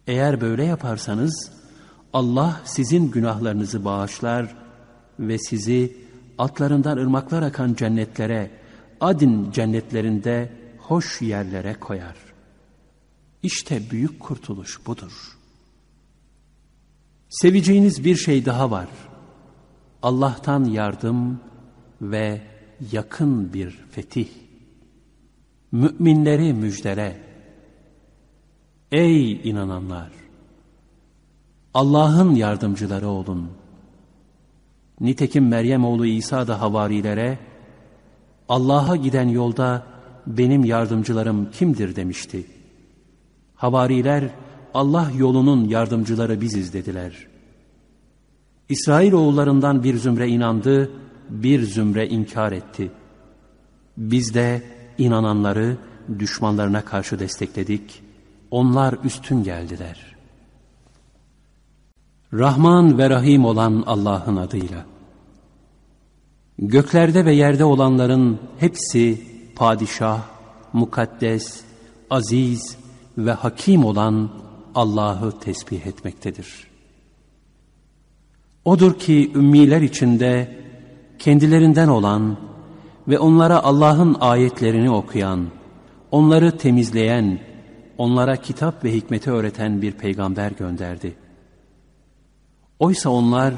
Eğer 0.07 0.41
böyle 0.41 0.65
yaparsanız 0.65 1.51
Allah 2.13 2.61
sizin 2.65 3.11
günahlarınızı 3.11 3.85
bağışlar 3.85 4.57
ve 5.19 5.39
sizi 5.39 5.97
atlarından 6.39 6.97
ırmaklar 6.97 7.43
akan 7.43 7.75
cennetlere, 7.75 8.51
adin 9.01 9.51
cennetlerinde 9.51 10.53
hoş 10.79 11.23
yerlere 11.23 11.75
koyar. 11.75 12.17
İşte 13.43 13.91
büyük 13.91 14.21
kurtuluş 14.21 14.87
budur.'' 14.87 15.38
Seveceğiniz 17.29 18.05
bir 18.05 18.17
şey 18.17 18.45
daha 18.45 18.71
var. 18.71 18.89
Allah'tan 20.03 20.65
yardım 20.65 21.41
ve 22.03 22.41
yakın 22.93 23.53
bir 23.53 23.71
fetih. 23.91 24.29
Müminleri 25.73 26.53
müjdele. 26.55 27.21
Ey 28.93 29.51
inananlar! 29.51 30.11
Allah'ın 31.75 32.35
yardımcıları 32.35 33.09
olun. 33.09 33.51
Nitekim 35.01 35.49
Meryem 35.49 35.85
oğlu 35.85 36.07
İsa 36.07 36.47
da 36.47 36.61
havarilere, 36.61 37.39
Allah'a 38.49 38.97
giden 38.97 39.29
yolda 39.29 39.87
benim 40.27 40.65
yardımcılarım 40.65 41.51
kimdir 41.51 41.97
demişti. 41.97 42.47
Havariler, 43.55 44.31
Allah 44.75 45.11
yolunun 45.17 45.69
yardımcıları 45.69 46.41
biziz 46.41 46.73
dediler. 46.73 47.27
İsrail 48.69 49.13
oğullarından 49.13 49.85
bir 49.85 49.97
zümre 49.97 50.29
inandı, 50.29 50.91
bir 51.29 51.63
zümre 51.63 52.09
inkar 52.09 52.53
etti. 52.53 52.91
Biz 53.97 54.35
de 54.35 54.63
inananları 54.99 55.77
düşmanlarına 56.19 56.85
karşı 56.85 57.19
destekledik. 57.19 58.03
Onlar 58.51 58.95
üstün 59.05 59.43
geldiler. 59.43 60.17
Rahman 62.33 62.99
ve 62.99 63.11
Rahim 63.11 63.45
olan 63.45 63.85
Allah'ın 63.87 64.37
adıyla. 64.37 64.87
Göklerde 66.59 67.25
ve 67.25 67.35
yerde 67.35 67.65
olanların 67.65 68.39
hepsi 68.59 69.23
padişah, 69.57 70.23
mukaddes, 70.73 71.61
aziz 72.11 72.77
ve 73.19 73.33
hakim 73.33 73.85
olan 73.85 74.31
Allah'ı 74.79 75.39
tesbih 75.41 75.87
etmektedir. 75.87 76.67
Odur 78.65 78.99
ki 78.99 79.33
ümmiler 79.35 79.83
içinde 79.83 80.59
kendilerinden 81.19 81.89
olan 81.89 82.37
ve 83.09 83.19
onlara 83.19 83.63
Allah'ın 83.63 84.17
ayetlerini 84.21 84.91
okuyan, 84.91 85.47
onları 86.11 86.59
temizleyen, 86.59 87.41
onlara 87.99 88.37
kitap 88.37 88.85
ve 88.85 88.93
hikmeti 88.93 89.31
öğreten 89.31 89.83
bir 89.83 89.93
peygamber 89.93 90.51
gönderdi. 90.51 91.17
Oysa 92.79 93.11
onlar 93.11 93.55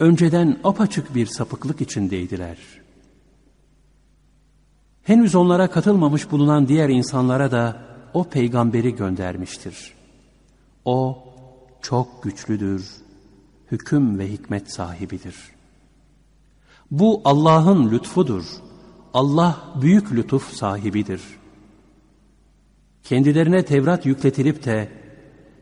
önceden 0.00 0.58
apaçık 0.64 1.14
bir 1.14 1.26
sapıklık 1.26 1.80
içindeydiler. 1.80 2.58
Henüz 5.02 5.34
onlara 5.34 5.70
katılmamış 5.70 6.30
bulunan 6.30 6.68
diğer 6.68 6.88
insanlara 6.88 7.50
da 7.50 7.82
o 8.14 8.24
peygamberi 8.24 8.94
göndermiştir. 8.94 10.01
O 10.84 11.18
çok 11.82 12.22
güçlüdür, 12.22 12.90
hüküm 13.70 14.18
ve 14.18 14.32
hikmet 14.32 14.72
sahibidir. 14.72 15.36
Bu 16.90 17.20
Allah'ın 17.24 17.90
lütfudur. 17.90 18.44
Allah 19.14 19.74
büyük 19.80 20.12
lütuf 20.12 20.54
sahibidir. 20.54 21.22
Kendilerine 23.02 23.64
Tevrat 23.64 24.06
yükletilip 24.06 24.64
de 24.64 24.88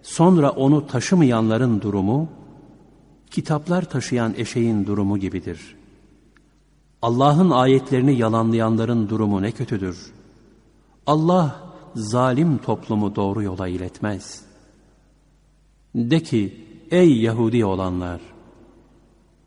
sonra 0.03 0.51
onu 0.51 0.87
taşımayanların 0.87 1.81
durumu, 1.81 2.29
kitaplar 3.31 3.91
taşıyan 3.91 4.35
eşeğin 4.37 4.87
durumu 4.87 5.19
gibidir. 5.19 5.77
Allah'ın 7.03 7.51
ayetlerini 7.51 8.19
yalanlayanların 8.19 9.09
durumu 9.09 9.43
ne 9.43 9.53
kötüdür. 9.53 10.13
Allah 11.07 11.73
zalim 11.95 12.59
toplumu 12.59 13.17
doğru 13.17 13.43
yola 13.43 13.69
iletmez. 13.69 14.50
De 15.95 16.23
ki, 16.23 16.67
ey 16.91 17.21
Yahudi 17.21 17.65
olanlar! 17.65 18.21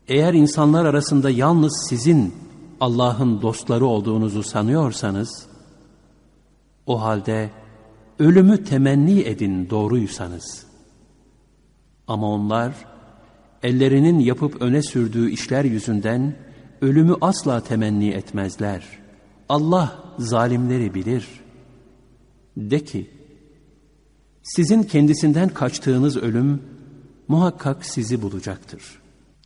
Eğer 0.08 0.34
insanlar 0.34 0.84
arasında 0.84 1.30
yalnız 1.30 1.86
sizin 1.88 2.34
Allah'ın 2.80 3.42
dostları 3.42 3.86
olduğunuzu 3.86 4.42
sanıyorsanız, 4.42 5.46
o 6.86 7.02
halde 7.02 7.50
ölümü 8.18 8.64
temenni 8.64 9.20
edin 9.20 9.70
doğruysanız. 9.70 10.66
Ama 12.08 12.30
onlar, 12.30 12.74
ellerinin 13.62 14.18
yapıp 14.18 14.62
öne 14.62 14.82
sürdüğü 14.82 15.30
işler 15.30 15.64
yüzünden 15.64 16.36
ölümü 16.80 17.14
asla 17.20 17.60
temenni 17.60 18.08
etmezler. 18.08 18.84
Allah 19.48 19.98
zalimleri 20.18 20.94
bilir. 20.94 21.28
De 22.56 22.84
ki, 22.84 23.10
sizin 24.44 24.82
kendisinden 24.82 25.48
kaçtığınız 25.48 26.16
ölüm 26.16 26.62
muhakkak 27.28 27.84
sizi 27.86 28.22
bulacaktır. 28.22 28.82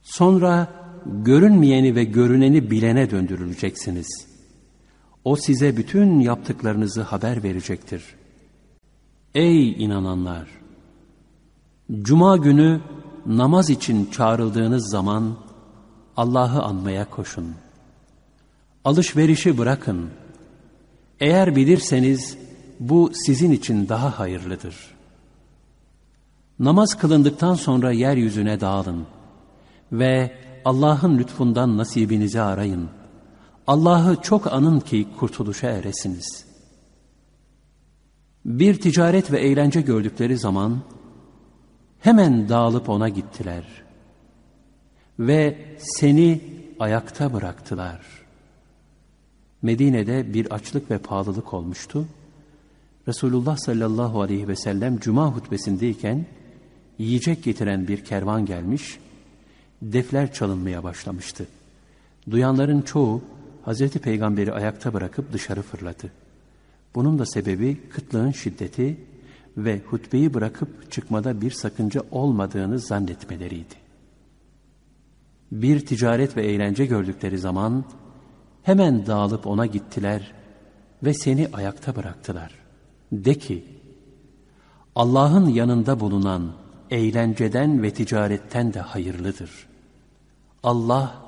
Sonra 0.03 0.69
görünmeyeni 1.07 1.95
ve 1.95 2.05
görüneni 2.05 2.71
bilene 2.71 3.11
döndürüleceksiniz. 3.11 4.27
O 5.25 5.37
size 5.37 5.77
bütün 5.77 6.21
yaptıklarınızı 6.21 7.03
haber 7.03 7.43
verecektir. 7.43 8.05
Ey 9.35 9.85
inananlar! 9.85 10.49
Cuma 12.03 12.37
günü 12.37 12.81
namaz 13.27 13.71
için 13.71 14.07
çağrıldığınız 14.11 14.91
zaman 14.91 15.37
Allah'ı 16.17 16.63
anmaya 16.63 17.11
koşun. 17.11 17.55
Alışverişi 18.85 19.59
bırakın. 19.59 20.11
Eğer 21.21 21.57
bilirseniz 21.57 22.39
bu 22.81 23.11
sizin 23.14 23.51
için 23.51 23.88
daha 23.88 24.19
hayırlıdır. 24.19 24.77
Namaz 26.59 26.95
kılındıktan 26.95 27.55
sonra 27.55 27.93
yeryüzüne 27.93 28.61
dağılın 28.61 29.07
ve 29.93 30.33
Allah'ın 30.64 31.19
lütfundan 31.19 31.77
nasibinizi 31.77 32.41
arayın. 32.41 32.88
Allah'ı 33.67 34.23
çok 34.23 34.53
anın 34.53 34.81
ki 34.81 35.07
kurtuluşa 35.19 35.69
eresiniz. 35.69 36.45
Bir 38.45 38.81
ticaret 38.81 39.33
ve 39.33 39.41
eğlence 39.41 39.81
gördükleri 39.81 40.38
zaman 40.38 40.79
hemen 42.01 42.49
dağılıp 42.49 42.88
ona 42.88 43.09
gittiler. 43.09 43.64
Ve 45.19 45.59
seni 45.79 46.41
ayakta 46.81 47.33
bıraktılar. 47.33 48.01
Medine'de 49.62 50.35
bir 50.35 50.53
açlık 50.55 50.91
ve 50.91 50.99
pahalılık 50.99 51.55
olmuştu. 51.55 52.07
Resulullah 53.09 53.57
sallallahu 53.57 54.21
aleyhi 54.21 54.49
ve 54.49 54.57
sellem 54.57 54.99
cuma 54.99 55.37
hutbesindeyken 55.37 56.27
yiyecek 56.99 57.44
getiren 57.44 57.88
bir 57.88 58.05
kervan 58.05 58.47
gelmiş, 58.47 58.99
defler 59.83 60.33
çalınmaya 60.33 60.85
başlamıştı. 60.85 61.47
Duyanların 62.31 62.83
çoğu 62.83 63.23
Hazreti 63.62 63.99
Peygamber'i 63.99 64.53
ayakta 64.53 64.94
bırakıp 64.94 65.33
dışarı 65.33 65.62
fırladı. 65.62 66.12
Bunun 66.94 67.18
da 67.18 67.27
sebebi 67.27 67.81
kıtlığın 67.90 68.31
şiddeti 68.31 68.97
ve 69.57 69.81
hutbeyi 69.87 70.35
bırakıp 70.35 70.92
çıkmada 70.92 71.40
bir 71.40 71.51
sakınca 71.51 72.03
olmadığını 72.11 72.79
zannetmeleriydi. 72.79 73.75
Bir 75.53 75.87
ticaret 75.87 76.37
ve 76.37 76.47
eğlence 76.47 76.87
gördükleri 76.87 77.38
zaman 77.38 77.85
hemen 78.62 79.07
dağılıp 79.07 79.47
ona 79.47 79.66
gittiler 79.66 80.33
ve 81.03 81.14
seni 81.14 81.49
ayakta 81.53 81.97
bıraktılar. 81.97 82.67
De 83.12 83.35
ki, 83.35 83.64
Allah'ın 84.94 85.49
yanında 85.49 86.01
bulunan 86.01 86.53
eğlenceden 86.90 87.83
ve 87.83 87.90
ticaretten 87.90 88.75
de 88.75 88.81
hayırlıdır. 88.81 89.51
Allah 90.62 91.23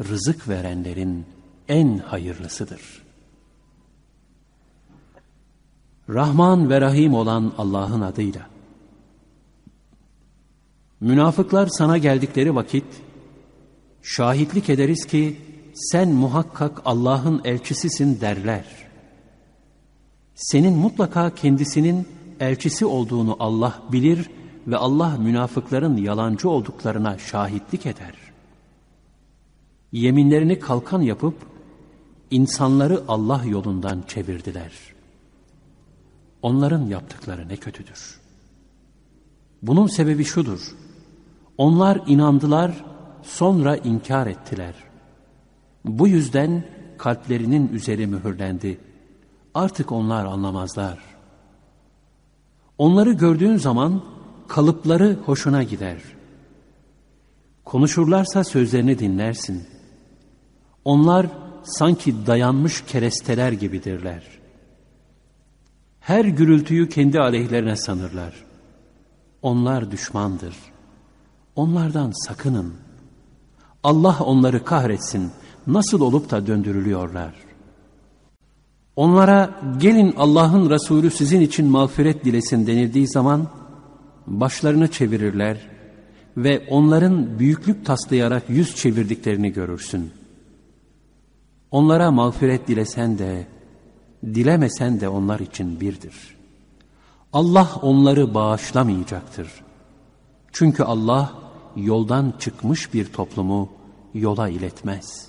rızık 0.00 0.48
verenlerin 0.48 1.26
en 1.68 1.98
hayırlısıdır. 1.98 3.02
Rahman 6.08 6.70
ve 6.70 6.80
Rahim 6.80 7.14
olan 7.14 7.52
Allah'ın 7.58 8.00
adıyla. 8.00 8.46
Münafıklar 11.00 11.66
sana 11.66 11.98
geldikleri 11.98 12.54
vakit 12.54 12.84
şahitlik 14.02 14.70
ederiz 14.70 15.06
ki 15.06 15.36
sen 15.74 16.08
muhakkak 16.08 16.82
Allah'ın 16.84 17.40
elçisisin 17.44 18.20
derler. 18.20 18.91
Senin 20.34 20.76
mutlaka 20.76 21.34
kendisinin 21.34 22.08
elçisi 22.40 22.86
olduğunu 22.86 23.36
Allah 23.38 23.82
bilir 23.92 24.30
ve 24.66 24.76
Allah 24.76 25.16
münafıkların 25.16 25.96
yalancı 25.96 26.50
olduklarına 26.50 27.18
şahitlik 27.18 27.86
eder. 27.86 28.14
Yeminlerini 29.92 30.58
kalkan 30.58 31.00
yapıp 31.00 31.34
insanları 32.30 33.02
Allah 33.08 33.44
yolundan 33.44 34.02
çevirdiler. 34.08 34.72
Onların 36.42 36.86
yaptıkları 36.86 37.48
ne 37.48 37.56
kötüdür. 37.56 38.20
Bunun 39.62 39.86
sebebi 39.86 40.24
şudur. 40.24 40.74
Onlar 41.58 42.00
inandılar, 42.06 42.84
sonra 43.22 43.76
inkar 43.76 44.26
ettiler. 44.26 44.74
Bu 45.84 46.08
yüzden 46.08 46.64
kalplerinin 46.98 47.68
üzeri 47.68 48.06
mühürlendi. 48.06 48.78
Artık 49.54 49.92
onlar 49.92 50.24
anlamazlar. 50.24 50.98
Onları 52.78 53.12
gördüğün 53.12 53.56
zaman 53.56 54.02
kalıpları 54.48 55.18
hoşuna 55.26 55.62
gider. 55.62 56.02
Konuşurlarsa 57.64 58.44
sözlerini 58.44 58.98
dinlersin. 58.98 59.66
Onlar 60.84 61.26
sanki 61.64 62.26
dayanmış 62.26 62.84
keresteler 62.84 63.52
gibidirler. 63.52 64.22
Her 66.00 66.24
gürültüyü 66.24 66.88
kendi 66.88 67.20
aleyhlerine 67.20 67.76
sanırlar. 67.76 68.34
Onlar 69.42 69.90
düşmandır. 69.90 70.54
Onlardan 71.56 72.26
sakının. 72.26 72.74
Allah 73.82 74.18
onları 74.20 74.64
kahretsin. 74.64 75.30
Nasıl 75.66 76.00
olup 76.00 76.30
da 76.30 76.46
döndürülüyorlar. 76.46 77.34
Onlara 78.96 79.60
gelin 79.78 80.14
Allah'ın 80.16 80.70
Resulü 80.70 81.10
sizin 81.10 81.40
için 81.40 81.66
mağfiret 81.66 82.24
dilesin 82.24 82.66
denildiği 82.66 83.08
zaman 83.08 83.48
başlarını 84.26 84.90
çevirirler 84.90 85.68
ve 86.36 86.66
onların 86.70 87.38
büyüklük 87.38 87.86
taslayarak 87.86 88.50
yüz 88.50 88.76
çevirdiklerini 88.76 89.52
görürsün. 89.52 90.10
Onlara 91.70 92.10
mağfiret 92.10 92.68
dilesen 92.68 93.18
de, 93.18 93.46
dilemesen 94.24 95.00
de 95.00 95.08
onlar 95.08 95.40
için 95.40 95.80
birdir. 95.80 96.14
Allah 97.32 97.68
onları 97.82 98.34
bağışlamayacaktır. 98.34 99.48
Çünkü 100.52 100.82
Allah 100.82 101.32
yoldan 101.76 102.34
çıkmış 102.38 102.94
bir 102.94 103.12
toplumu 103.12 103.68
yola 104.14 104.48
iletmez. 104.48 105.28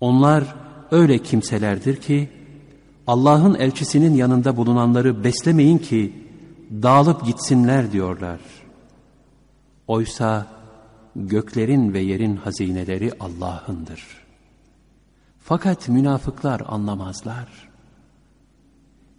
Onlar 0.00 0.54
öyle 0.94 1.18
kimselerdir 1.18 1.96
ki, 1.96 2.28
Allah'ın 3.06 3.54
elçisinin 3.54 4.14
yanında 4.14 4.56
bulunanları 4.56 5.24
beslemeyin 5.24 5.78
ki, 5.78 6.12
dağılıp 6.82 7.26
gitsinler 7.26 7.92
diyorlar. 7.92 8.40
Oysa 9.86 10.46
göklerin 11.16 11.92
ve 11.92 12.00
yerin 12.00 12.36
hazineleri 12.36 13.12
Allah'ındır. 13.20 14.02
Fakat 15.40 15.88
münafıklar 15.88 16.62
anlamazlar. 16.68 17.48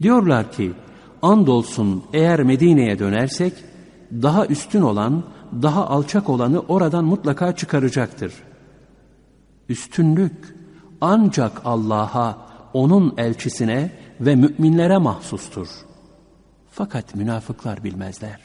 Diyorlar 0.02 0.52
ki, 0.52 0.74
andolsun 1.22 2.04
eğer 2.14 2.44
Medine'ye 2.44 3.00
dönersek, 3.00 3.54
daha 4.12 4.46
üstün 4.46 4.82
olan, 4.82 5.24
daha 5.62 5.88
alçak 5.88 6.30
olanı 6.30 6.60
oradan 6.60 7.06
mutlaka 7.06 7.56
çıkaracaktır. 7.56 8.34
Üstünlük 9.70 10.56
ancak 11.02 11.62
Allah'a, 11.66 12.38
onun 12.74 13.14
elçisine 13.18 13.92
ve 14.20 14.36
müminlere 14.36 14.98
mahsustur. 14.98 15.68
Fakat 16.72 17.16
münafıklar 17.16 17.84
bilmezler. 17.84 18.42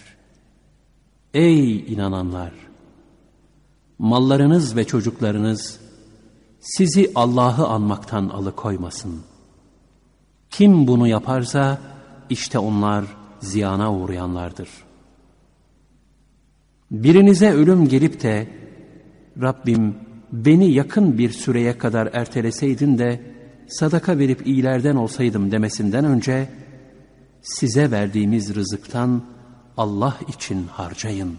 Ey 1.35 1.93
inananlar! 1.95 2.53
Mallarınız 3.99 4.77
ve 4.77 4.85
çocuklarınız 4.85 5.81
sizi 6.61 7.13
Allah'ı 7.15 7.67
anmaktan 7.67 8.29
alıkoymasın. 8.29 9.21
Kim 10.51 10.87
bunu 10.87 11.09
yaparsa 11.09 11.79
işte 12.31 12.59
onlar 12.59 13.05
ziyana 13.41 13.95
uğrayanlardır. 13.95 14.69
Birinize 16.91 17.53
ölüm 17.53 17.89
gelip 17.89 18.23
de 18.23 18.49
Rabbim 19.41 19.97
beni 20.33 20.73
yakın 20.73 21.19
bir 21.19 21.31
süreye 21.31 21.79
kadar 21.79 22.11
erteleseydin 22.13 22.99
de 22.99 23.21
sadaka 23.69 24.19
verip 24.19 24.47
iyilerden 24.47 24.97
olsaydım 24.97 25.51
demesinden 25.51 26.05
önce 26.05 26.49
size 27.43 27.91
verdiğimiz 27.91 28.55
rızıktan 28.55 29.23
Allah 29.77 30.17
için 30.29 30.67
harcayın. 30.67 31.37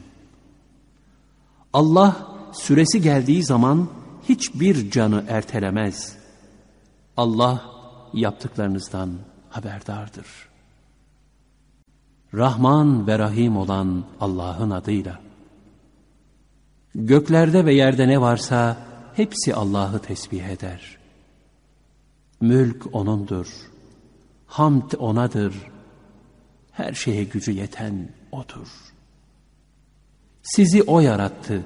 Allah 1.74 2.28
süresi 2.54 3.02
geldiği 3.02 3.44
zaman 3.44 3.88
hiçbir 4.30 4.92
canı 4.92 5.24
ertelemez. 5.28 6.16
Allah 7.18 7.62
yaptıklarınızdan 8.14 9.12
haberdardır. 9.50 10.26
Rahman 12.34 13.08
ve 13.08 13.20
Rahim 13.20 13.58
olan 13.58 14.04
Allah'ın 14.20 14.70
adıyla. 14.70 15.31
Göklerde 16.96 17.66
ve 17.66 17.74
yerde 17.74 18.08
ne 18.08 18.22
varsa 18.22 18.78
hepsi 19.16 19.56
Allah'ı 19.56 20.00
tesbih 20.00 20.44
eder. 20.44 20.98
Mülk 22.42 22.96
O'nundur. 22.96 23.48
Hamd 24.48 24.92
O'nadır. 24.98 25.54
Her 26.72 26.94
şeye 26.94 27.24
gücü 27.24 27.52
yeten 27.52 28.10
O'dur. 28.32 28.68
Sizi 30.44 30.84
O 30.84 31.00
yarattı. 31.00 31.64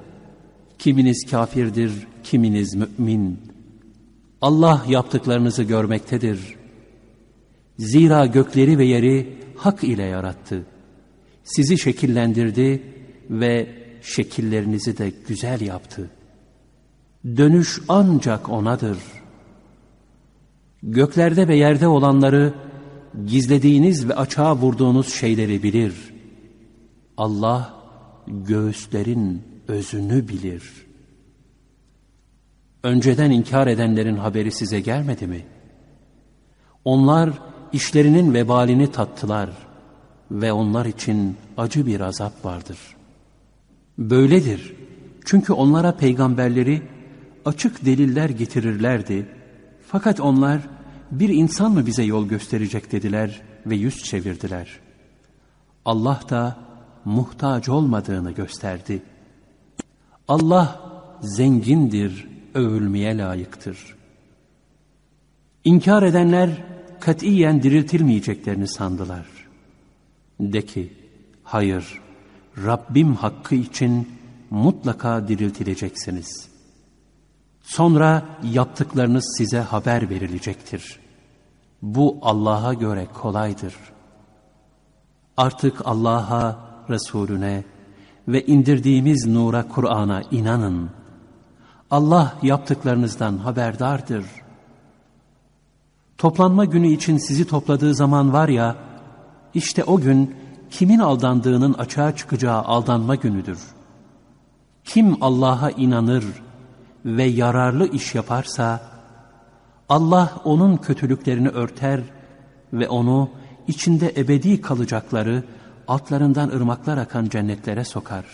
Kiminiz 0.78 1.30
kafirdir, 1.30 1.92
kiminiz 2.24 2.74
mümin. 2.74 3.40
Allah 4.40 4.84
yaptıklarınızı 4.88 5.62
görmektedir. 5.62 6.54
Zira 7.78 8.26
gökleri 8.26 8.78
ve 8.78 8.84
yeri 8.84 9.38
hak 9.56 9.84
ile 9.84 10.02
yarattı. 10.02 10.66
Sizi 11.44 11.78
şekillendirdi 11.78 12.82
ve 13.30 13.85
şekillerinizi 14.06 14.98
de 14.98 15.12
güzel 15.28 15.60
yaptı. 15.60 16.10
Dönüş 17.24 17.80
ancak 17.88 18.48
O'nadır. 18.48 18.98
Göklerde 20.82 21.48
ve 21.48 21.56
yerde 21.56 21.88
olanları, 21.88 22.54
gizlediğiniz 23.26 24.08
ve 24.08 24.14
açığa 24.14 24.56
vurduğunuz 24.56 25.14
şeyleri 25.14 25.62
bilir. 25.62 26.14
Allah 27.16 27.74
göğüslerin 28.26 29.42
özünü 29.68 30.28
bilir. 30.28 30.86
Önceden 32.82 33.30
inkar 33.30 33.66
edenlerin 33.66 34.16
haberi 34.16 34.52
size 34.52 34.80
gelmedi 34.80 35.26
mi? 35.26 35.46
Onlar 36.84 37.30
işlerinin 37.72 38.34
vebalini 38.34 38.92
tattılar 38.92 39.50
ve 40.30 40.52
onlar 40.52 40.86
için 40.86 41.36
acı 41.56 41.86
bir 41.86 42.00
azap 42.00 42.44
vardır. 42.44 42.95
Böyledir. 43.98 44.74
Çünkü 45.24 45.52
onlara 45.52 45.96
peygamberleri 45.96 46.82
açık 47.44 47.84
deliller 47.84 48.30
getirirlerdi. 48.30 49.26
Fakat 49.86 50.20
onlar 50.20 50.60
bir 51.10 51.28
insan 51.28 51.72
mı 51.72 51.86
bize 51.86 52.02
yol 52.02 52.28
gösterecek 52.28 52.92
dediler 52.92 53.42
ve 53.66 53.76
yüz 53.76 54.04
çevirdiler. 54.04 54.80
Allah 55.84 56.20
da 56.30 56.56
muhtaç 57.04 57.68
olmadığını 57.68 58.30
gösterdi. 58.30 59.02
Allah 60.28 60.80
zengindir, 61.20 62.28
övülmeye 62.54 63.18
layıktır. 63.18 63.96
İnkar 65.64 66.02
edenler 66.02 66.64
katiyen 67.00 67.62
diriltilmeyeceklerini 67.62 68.68
sandılar. 68.68 69.26
De 70.40 70.62
ki, 70.62 70.92
hayır, 71.42 72.00
Rabbim 72.64 73.14
hakkı 73.14 73.54
için 73.54 74.08
mutlaka 74.50 75.28
diriltileceksiniz. 75.28 76.48
Sonra 77.62 78.22
yaptıklarınız 78.42 79.34
size 79.38 79.60
haber 79.60 80.10
verilecektir. 80.10 81.00
Bu 81.82 82.18
Allah'a 82.22 82.74
göre 82.74 83.06
kolaydır. 83.14 83.74
Artık 85.36 85.86
Allah'a, 85.86 86.66
Resulüne 86.90 87.64
ve 88.28 88.46
indirdiğimiz 88.46 89.26
nura 89.26 89.68
Kur'an'a 89.68 90.22
inanın. 90.30 90.90
Allah 91.90 92.34
yaptıklarınızdan 92.42 93.38
haberdardır. 93.38 94.24
Toplanma 96.18 96.64
günü 96.64 96.88
için 96.88 97.18
sizi 97.18 97.46
topladığı 97.46 97.94
zaman 97.94 98.32
var 98.32 98.48
ya, 98.48 98.76
işte 99.54 99.84
o 99.84 100.00
gün 100.00 100.45
kimin 100.70 100.98
aldandığının 100.98 101.72
açığa 101.72 102.16
çıkacağı 102.16 102.62
aldanma 102.62 103.14
günüdür. 103.14 103.58
Kim 104.84 105.22
Allah'a 105.22 105.70
inanır 105.70 106.24
ve 107.04 107.24
yararlı 107.24 107.88
iş 107.88 108.14
yaparsa, 108.14 108.80
Allah 109.88 110.40
onun 110.44 110.76
kötülüklerini 110.76 111.48
örter 111.48 112.00
ve 112.72 112.88
onu 112.88 113.30
içinde 113.68 114.12
ebedi 114.16 114.60
kalacakları, 114.60 115.42
altlarından 115.88 116.48
ırmaklar 116.48 116.98
akan 116.98 117.28
cennetlere 117.28 117.84
sokar. 117.84 118.24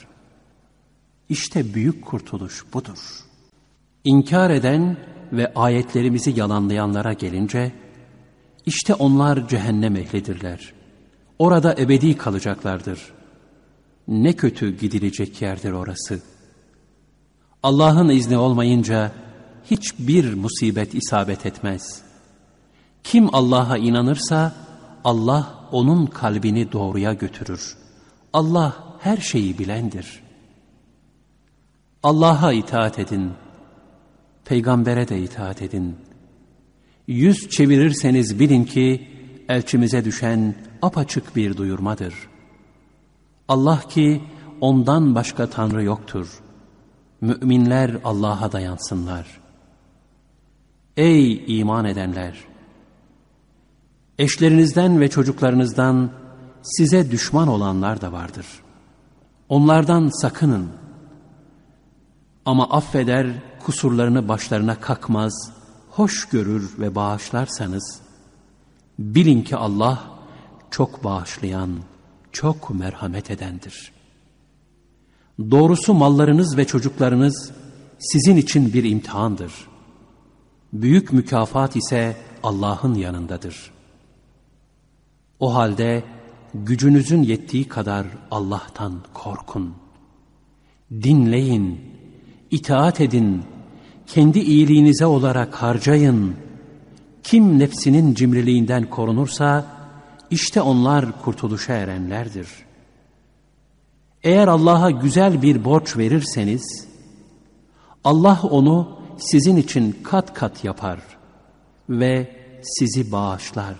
İşte 1.28 1.74
büyük 1.74 2.04
kurtuluş 2.04 2.64
budur. 2.74 2.98
İnkar 4.04 4.50
eden 4.50 4.96
ve 5.32 5.52
ayetlerimizi 5.54 6.38
yalanlayanlara 6.40 7.12
gelince, 7.12 7.72
işte 8.66 8.94
onlar 8.94 9.48
cehennem 9.48 9.96
ehlidirler. 9.96 10.72
Orada 11.42 11.74
ebedi 11.78 12.16
kalacaklardır. 12.16 13.12
Ne 14.08 14.32
kötü 14.32 14.76
gidilecek 14.76 15.42
yerdir 15.42 15.72
orası. 15.72 16.20
Allah'ın 17.62 18.08
izni 18.08 18.36
olmayınca 18.36 19.12
hiçbir 19.70 20.34
musibet 20.34 20.94
isabet 20.94 21.46
etmez. 21.46 22.02
Kim 23.04 23.34
Allah'a 23.34 23.78
inanırsa 23.78 24.54
Allah 25.04 25.68
onun 25.72 26.06
kalbini 26.06 26.72
doğruya 26.72 27.12
götürür. 27.12 27.76
Allah 28.32 28.96
her 29.00 29.16
şeyi 29.16 29.58
bilendir. 29.58 30.22
Allah'a 32.02 32.52
itaat 32.52 32.98
edin. 32.98 33.32
peygambere 34.44 35.08
de 35.08 35.22
itaat 35.22 35.62
edin. 35.62 35.96
Yüz 37.06 37.48
çevirirseniz 37.50 38.38
bilin 38.38 38.64
ki 38.64 39.11
elçimize 39.52 40.04
düşen 40.04 40.54
apaçık 40.82 41.36
bir 41.36 41.56
duyurmadır. 41.56 42.14
Allah 43.48 43.80
ki 43.88 44.22
ondan 44.60 45.14
başka 45.14 45.50
Tanrı 45.50 45.82
yoktur. 45.82 46.28
Müminler 47.20 47.96
Allah'a 48.04 48.52
dayansınlar. 48.52 49.40
Ey 50.96 51.58
iman 51.58 51.84
edenler! 51.84 52.34
Eşlerinizden 54.18 55.00
ve 55.00 55.10
çocuklarınızdan 55.10 56.10
size 56.62 57.10
düşman 57.10 57.48
olanlar 57.48 58.00
da 58.00 58.12
vardır. 58.12 58.46
Onlardan 59.48 60.20
sakının. 60.22 60.68
Ama 62.44 62.70
affeder, 62.70 63.26
kusurlarını 63.66 64.28
başlarına 64.28 64.80
kakmaz, 64.80 65.52
hoş 65.90 66.28
görür 66.28 66.74
ve 66.78 66.94
bağışlarsanız, 66.94 68.01
bilin 68.98 69.42
ki 69.42 69.56
Allah 69.56 70.04
çok 70.70 71.04
bağışlayan, 71.04 71.70
çok 72.32 72.70
merhamet 72.70 73.30
edendir. 73.30 73.92
Doğrusu 75.50 75.94
mallarınız 75.94 76.56
ve 76.56 76.64
çocuklarınız 76.64 77.52
sizin 77.98 78.36
için 78.36 78.72
bir 78.72 78.84
imtihandır. 78.84 79.52
Büyük 80.72 81.12
mükafat 81.12 81.76
ise 81.76 82.16
Allah'ın 82.42 82.94
yanındadır. 82.94 83.70
O 85.40 85.54
halde 85.54 86.04
gücünüzün 86.54 87.22
yettiği 87.22 87.68
kadar 87.68 88.06
Allah'tan 88.30 88.92
korkun. 89.14 89.74
Dinleyin, 90.90 91.80
itaat 92.50 93.00
edin, 93.00 93.42
kendi 94.06 94.38
iyiliğinize 94.38 95.06
olarak 95.06 95.54
harcayın. 95.54 96.36
Kim 97.22 97.58
nefsinin 97.58 98.14
cimriliğinden 98.14 98.90
korunursa, 98.90 99.66
işte 100.30 100.60
onlar 100.60 101.22
kurtuluşa 101.22 101.72
erenlerdir. 101.72 102.48
Eğer 104.22 104.48
Allah'a 104.48 104.90
güzel 104.90 105.42
bir 105.42 105.64
borç 105.64 105.96
verirseniz, 105.96 106.88
Allah 108.04 108.40
onu 108.42 108.98
sizin 109.18 109.56
için 109.56 109.98
kat 110.02 110.34
kat 110.34 110.64
yapar 110.64 111.00
ve 111.88 112.36
sizi 112.62 113.12
bağışlar. 113.12 113.76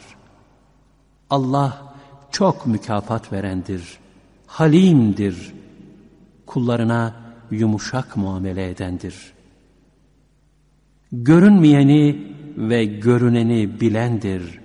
Allah 1.31 1.95
çok 2.31 2.67
mükafat 2.67 3.33
verendir, 3.33 3.99
halimdir, 4.47 5.53
kullarına 6.47 7.15
yumuşak 7.51 8.17
muamele 8.17 8.71
edendir. 8.71 9.33
Görünmeyeni 11.13 12.32
ve 12.57 12.85
görüneni 12.85 13.81
bilendir, 13.81 14.61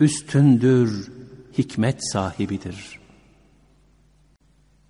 üstündür, 0.00 1.12
hikmet 1.58 2.12
sahibidir. 2.12 3.00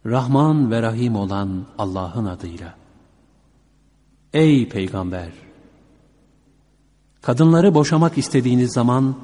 Rahman 0.06 0.70
ve 0.70 0.82
Rahim 0.82 1.16
olan 1.16 1.66
Allah'ın 1.78 2.24
adıyla. 2.24 2.74
Ey 4.32 4.68
Peygamber! 4.68 5.30
Kadınları 7.22 7.74
boşamak 7.74 8.18
istediğiniz 8.18 8.72
zaman, 8.72 9.16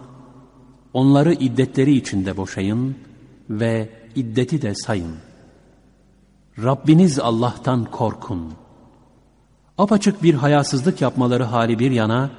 onları 0.93 1.33
iddetleri 1.33 1.97
içinde 1.97 2.37
boşayın 2.37 2.97
ve 3.51 3.91
iddeti 4.15 4.63
de 4.63 4.75
sayın. 4.75 5.17
Rabbiniz 6.63 7.19
Allah'tan 7.19 7.85
korkun. 7.85 8.53
Apaçık 9.79 10.23
bir 10.23 10.35
hayasızlık 10.35 11.01
yapmaları 11.01 11.45
hali 11.45 11.79
bir 11.79 11.91
yana, 11.91 12.31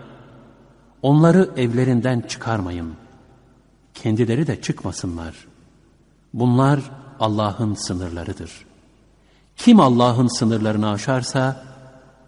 onları 1.02 1.50
evlerinden 1.58 2.22
çıkarmayın. 2.22 2.94
Kendileri 3.94 4.48
de 4.48 4.62
çıkmasınlar. 4.62 5.36
Bunlar 6.34 6.80
Allah'ın 7.20 7.74
sınırlarıdır. 7.74 8.66
Kim 9.56 9.80
Allah'ın 9.80 10.28
sınırlarını 10.28 10.90
aşarsa, 10.90 11.64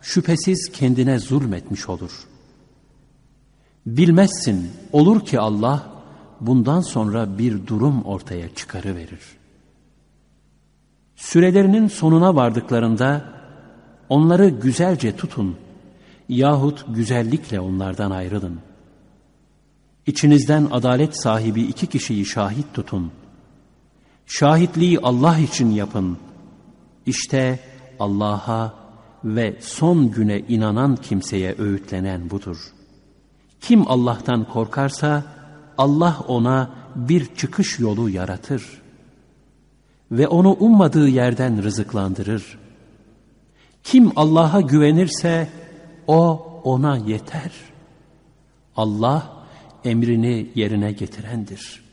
şüphesiz 0.01 0.71
kendine 0.71 1.19
zulmetmiş 1.19 1.89
olur. 1.89 2.11
Bilmezsin, 3.85 4.71
olur 4.91 5.25
ki 5.25 5.39
Allah, 5.39 5.87
bundan 6.41 6.81
sonra 6.81 7.37
bir 7.37 7.67
durum 7.67 8.03
ortaya 8.03 8.55
çıkarıverir. 8.55 9.21
Sürelerinin 11.15 11.87
sonuna 11.87 12.35
vardıklarında 12.35 13.25
onları 14.09 14.49
güzelce 14.49 15.15
tutun 15.15 15.57
yahut 16.35 16.85
güzellikle 16.89 17.59
onlardan 17.59 18.11
ayrılın. 18.11 18.59
İçinizden 20.07 20.67
adalet 20.71 21.21
sahibi 21.21 21.61
iki 21.61 21.87
kişiyi 21.87 22.25
şahit 22.25 22.73
tutun. 22.73 23.11
Şahitliği 24.25 24.99
Allah 24.99 25.37
için 25.37 25.71
yapın. 25.71 26.17
İşte 27.05 27.59
Allah'a 27.99 28.73
ve 29.23 29.57
son 29.61 30.11
güne 30.11 30.39
inanan 30.39 30.95
kimseye 30.95 31.55
öğütlenen 31.57 32.29
budur. 32.29 32.57
Kim 33.61 33.87
Allah'tan 33.87 34.43
korkarsa, 34.43 35.23
Allah 35.77 36.19
ona 36.27 36.69
bir 36.95 37.35
çıkış 37.35 37.79
yolu 37.79 38.09
yaratır 38.09 38.81
ve 40.11 40.27
onu 40.27 40.53
ummadığı 40.59 41.07
yerden 41.07 41.63
rızıklandırır. 41.63 42.59
Kim 43.83 44.11
Allah'a 44.15 44.61
güvenirse 44.61 45.49
o 46.07 46.49
ona 46.63 46.97
yeter. 46.97 47.51
Allah 48.75 49.45
emrini 49.83 50.51
yerine 50.55 50.91
getirendir. 50.91 51.83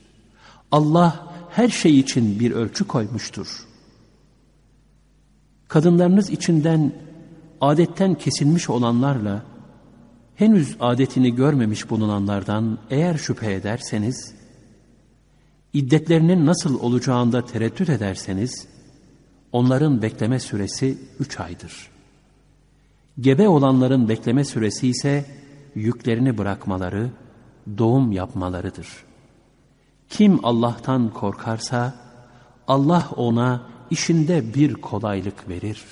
Allah 0.72 1.26
her 1.50 1.68
şey 1.68 1.98
için 1.98 2.40
bir 2.40 2.50
ölçü 2.50 2.86
koymuştur. 2.86 3.66
Kadınlarınız 5.68 6.30
içinden 6.30 6.92
adetten 7.60 8.14
kesilmiş 8.14 8.70
olanlarla 8.70 9.42
henüz 10.34 10.76
adetini 10.80 11.34
görmemiş 11.34 11.90
bulunanlardan 11.90 12.78
eğer 12.90 13.18
şüphe 13.18 13.52
ederseniz, 13.52 14.34
iddetlerinin 15.72 16.46
nasıl 16.46 16.80
olacağında 16.80 17.44
tereddüt 17.44 17.88
ederseniz, 17.88 18.66
onların 19.52 20.02
bekleme 20.02 20.40
süresi 20.40 20.98
üç 21.20 21.40
aydır. 21.40 21.90
Gebe 23.18 23.48
olanların 23.48 24.08
bekleme 24.08 24.44
süresi 24.44 24.88
ise 24.88 25.24
yüklerini 25.74 26.38
bırakmaları, 26.38 27.10
doğum 27.78 28.12
yapmalarıdır. 28.12 28.88
Kim 30.08 30.44
Allah'tan 30.44 31.12
korkarsa, 31.12 31.94
Allah 32.68 33.10
ona 33.16 33.62
işinde 33.90 34.54
bir 34.54 34.74
kolaylık 34.74 35.48
verir. 35.48 35.84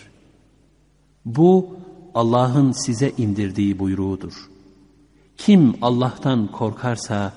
Bu, 1.25 1.77
Allah'ın 2.15 2.73
size 2.73 3.13
indirdiği 3.19 3.79
buyruğudur. 3.79 4.51
Kim 5.37 5.75
Allah'tan 5.83 6.53
korkarsa 6.53 7.33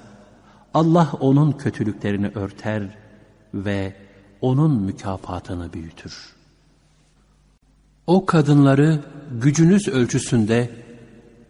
Allah 0.74 1.12
onun 1.20 1.52
kötülüklerini 1.52 2.28
örter 2.28 2.98
ve 3.54 3.96
onun 4.42 4.82
mükafatını 4.82 5.74
büyütür. 5.74 6.41
O 8.08 8.26
kadınları 8.26 9.00
gücünüz 9.42 9.88
ölçüsünde 9.88 10.70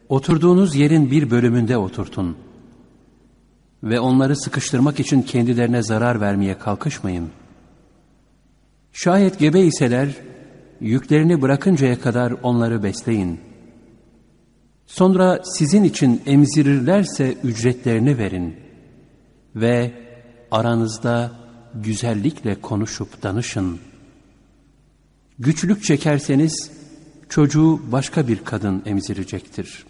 oturduğunuz 0.09 0.75
yerin 0.75 1.11
bir 1.11 1.31
bölümünde 1.31 1.77
oturtun 1.77 2.37
ve 3.83 3.99
onları 3.99 4.35
sıkıştırmak 4.35 4.99
için 4.99 5.21
kendilerine 5.21 5.83
zarar 5.83 6.21
vermeye 6.21 6.57
kalkışmayın. 6.57 7.29
Şayet 8.93 9.39
gebe 9.39 9.59
iseler 9.59 10.09
yüklerini 10.79 11.41
bırakıncaya 11.41 12.01
kadar 12.01 12.33
onları 12.43 12.83
besleyin. 12.83 13.39
Sonra 14.85 15.41
sizin 15.43 15.83
için 15.83 16.21
emzirirlerse 16.25 17.33
ücretlerini 17.43 18.17
verin 18.17 18.55
ve 19.55 19.91
aranızda 20.51 21.31
güzellikle 21.75 22.61
konuşup 22.61 23.23
danışın. 23.23 23.90
Güçlük 25.41 25.83
çekerseniz 25.83 26.71
çocuğu 27.29 27.81
başka 27.91 28.27
bir 28.27 28.43
kadın 28.43 28.83
emzirecektir. 28.85 29.85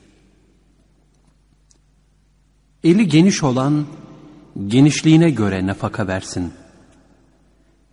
Eli 2.84 3.08
geniş 3.08 3.44
olan 3.44 3.86
genişliğine 4.68 5.30
göre 5.30 5.68
nafaka 5.68 6.08
versin. 6.08 6.54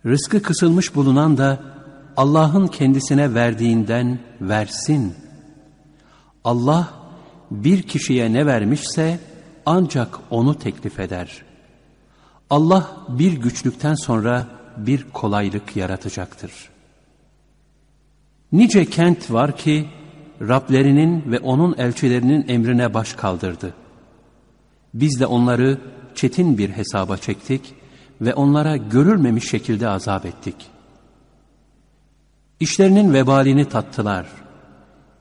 Rızkı 0.05 0.41
kısılmış 0.41 0.95
bulunan 0.95 1.37
da 1.37 1.63
Allah'ın 2.17 2.67
kendisine 2.67 3.33
verdiğinden 3.33 4.19
versin. 4.41 5.13
Allah 6.43 6.93
bir 7.51 7.81
kişiye 7.81 8.33
ne 8.33 8.45
vermişse 8.45 9.19
ancak 9.65 10.19
onu 10.29 10.59
teklif 10.59 10.99
eder. 10.99 11.41
Allah 12.49 12.97
bir 13.09 13.33
güçlükten 13.33 13.95
sonra 13.95 14.47
bir 14.77 15.03
kolaylık 15.13 15.75
yaratacaktır. 15.75 16.68
Nice 18.51 18.85
kent 18.85 19.31
var 19.31 19.57
ki 19.57 19.89
Rablerinin 20.41 21.31
ve 21.31 21.39
onun 21.39 21.75
elçilerinin 21.77 22.45
emrine 22.47 22.93
baş 22.93 23.13
kaldırdı. 23.13 23.73
Biz 24.93 25.19
de 25.19 25.25
onları 25.25 25.77
çetin 26.15 26.57
bir 26.57 26.69
hesaba 26.69 27.17
çektik 27.17 27.73
ve 28.21 28.33
onlara 28.33 28.77
görülmemiş 28.77 29.49
şekilde 29.49 29.89
azap 29.89 30.25
ettik. 30.25 30.55
İşlerinin 32.59 33.13
vebalini 33.13 33.65
tattılar. 33.65 34.27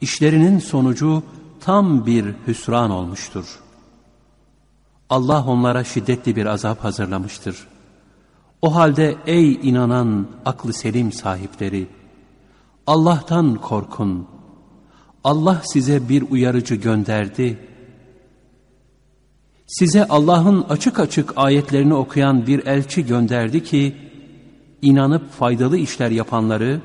İşlerinin 0.01 0.59
sonucu 0.59 1.23
tam 1.61 2.07
bir 2.07 2.35
hüsran 2.47 2.91
olmuştur. 2.91 3.61
Allah 5.11 5.45
onlara 5.47 5.85
şiddetli 5.85 6.37
bir 6.37 6.47
azap 6.47 6.85
hazırlamıştır. 6.85 7.67
O 8.63 8.75
halde 8.75 9.17
ey 9.27 9.53
inanan 9.53 10.27
aklı 10.45 10.73
selim 10.73 11.13
sahipleri, 11.13 11.87
Allah'tan 12.89 13.55
korkun. 13.55 14.27
Allah 15.25 15.63
size 15.65 16.09
bir 16.09 16.31
uyarıcı 16.31 16.75
gönderdi. 16.75 17.59
Size 19.67 20.09
Allah'ın 20.09 20.63
açık 20.63 21.01
açık 21.01 21.33
ayetlerini 21.37 21.95
okuyan 21.95 22.47
bir 22.47 22.67
elçi 22.67 23.07
gönderdi 23.07 23.65
ki, 23.65 23.97
inanıp 24.83 25.33
faydalı 25.33 25.77
işler 25.77 26.11
yapanları, 26.11 26.81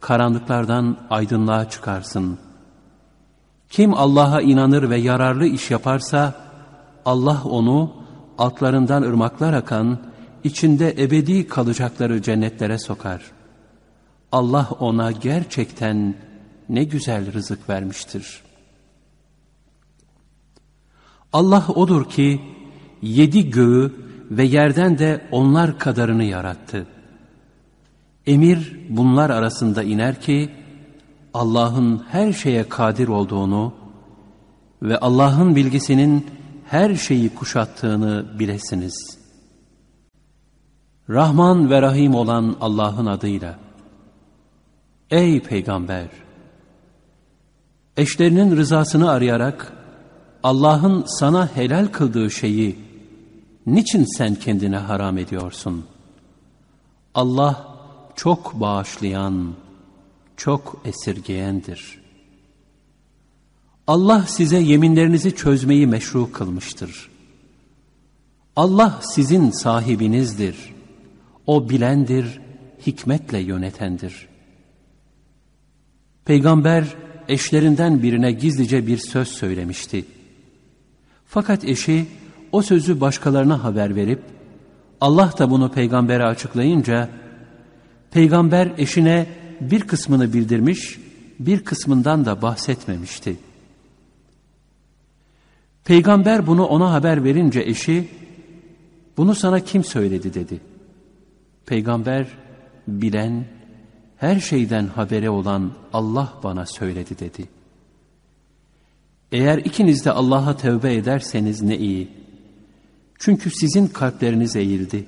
karanlıklardan 0.00 0.96
aydınlığa 1.10 1.70
çıkarsın. 1.70 2.38
Kim 3.68 3.94
Allah'a 3.94 4.40
inanır 4.40 4.90
ve 4.90 4.96
yararlı 4.96 5.46
iş 5.46 5.70
yaparsa, 5.70 6.34
Allah 7.04 7.42
onu 7.44 7.92
altlarından 8.38 9.02
ırmaklar 9.02 9.52
akan, 9.52 9.98
içinde 10.44 10.94
ebedi 10.98 11.46
kalacakları 11.46 12.22
cennetlere 12.22 12.78
sokar. 12.78 13.39
Allah 14.32 14.68
ona 14.80 15.12
gerçekten 15.12 16.14
ne 16.68 16.84
güzel 16.84 17.32
rızık 17.32 17.68
vermiştir. 17.68 18.42
Allah 21.32 21.66
odur 21.74 22.08
ki, 22.08 22.40
yedi 23.02 23.50
göğü 23.50 23.94
ve 24.30 24.44
yerden 24.44 24.98
de 24.98 25.28
onlar 25.30 25.78
kadarını 25.78 26.24
yarattı. 26.24 26.86
Emir 28.26 28.80
bunlar 28.88 29.30
arasında 29.30 29.82
iner 29.82 30.20
ki, 30.20 30.50
Allah'ın 31.34 32.04
her 32.08 32.32
şeye 32.32 32.68
kadir 32.68 33.08
olduğunu 33.08 33.74
ve 34.82 34.98
Allah'ın 34.98 35.56
bilgisinin 35.56 36.26
her 36.66 36.94
şeyi 36.94 37.34
kuşattığını 37.34 38.38
bilesiniz. 38.38 39.18
Rahman 41.08 41.70
ve 41.70 41.82
Rahim 41.82 42.14
olan 42.14 42.56
Allah'ın 42.60 43.06
adıyla. 43.06 43.69
Ey 45.10 45.40
Peygamber! 45.40 46.08
Eşlerinin 47.96 48.56
rızasını 48.56 49.10
arayarak 49.10 49.72
Allah'ın 50.42 51.04
sana 51.06 51.56
helal 51.56 51.86
kıldığı 51.86 52.30
şeyi 52.30 52.78
niçin 53.66 54.04
sen 54.04 54.34
kendine 54.34 54.76
haram 54.76 55.18
ediyorsun? 55.18 55.84
Allah 57.14 57.76
çok 58.16 58.60
bağışlayan, 58.60 59.54
çok 60.36 60.82
esirgeyendir. 60.84 62.00
Allah 63.86 64.24
size 64.28 64.58
yeminlerinizi 64.58 65.36
çözmeyi 65.36 65.86
meşru 65.86 66.32
kılmıştır. 66.32 67.10
Allah 68.56 69.00
sizin 69.02 69.50
sahibinizdir. 69.50 70.74
O 71.46 71.68
bilendir, 71.68 72.40
hikmetle 72.86 73.38
yönetendir. 73.38 74.29
Peygamber 76.24 76.84
eşlerinden 77.28 78.02
birine 78.02 78.32
gizlice 78.32 78.86
bir 78.86 78.98
söz 78.98 79.28
söylemişti. 79.28 80.04
Fakat 81.26 81.64
eşi 81.64 82.06
o 82.52 82.62
sözü 82.62 83.00
başkalarına 83.00 83.64
haber 83.64 83.96
verip 83.96 84.20
Allah 85.00 85.32
da 85.38 85.50
bunu 85.50 85.72
peygambere 85.72 86.24
açıklayınca 86.24 87.08
peygamber 88.10 88.72
eşine 88.78 89.26
bir 89.60 89.80
kısmını 89.80 90.32
bildirmiş, 90.32 90.98
bir 91.38 91.64
kısmından 91.64 92.24
da 92.24 92.42
bahsetmemişti. 92.42 93.36
Peygamber 95.84 96.46
bunu 96.46 96.64
ona 96.66 96.92
haber 96.92 97.24
verince 97.24 97.60
eşi, 97.60 98.08
bunu 99.16 99.34
sana 99.34 99.60
kim 99.60 99.84
söyledi 99.84 100.34
dedi. 100.34 100.60
Peygamber, 101.66 102.26
bilen, 102.88 103.44
her 104.20 104.40
şeyden 104.40 104.86
habere 104.86 105.30
olan 105.30 105.70
Allah 105.92 106.32
bana 106.42 106.66
söyledi 106.66 107.18
dedi. 107.18 107.48
Eğer 109.32 109.58
ikiniz 109.58 110.04
de 110.04 110.10
Allah'a 110.10 110.56
tevbe 110.56 110.94
ederseniz 110.94 111.62
ne 111.62 111.78
iyi. 111.78 112.08
Çünkü 113.18 113.50
sizin 113.50 113.86
kalpleriniz 113.86 114.56
eğildi. 114.56 115.06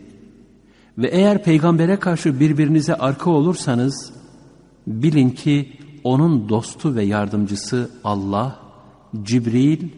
Ve 0.99 1.09
eğer 1.09 1.43
peygambere 1.43 1.97
karşı 1.97 2.41
birbirinize 2.41 2.95
arka 2.95 3.31
olursanız, 3.31 4.13
bilin 4.87 5.31
ki 5.31 5.73
onun 6.05 6.49
dostu 6.49 6.95
ve 6.95 7.05
yardımcısı 7.05 7.91
Allah, 8.05 8.59
Cibril 9.23 9.89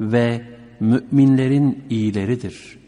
ve 0.00 0.46
müminlerin 0.80 1.84
iyileridir. 1.90 2.78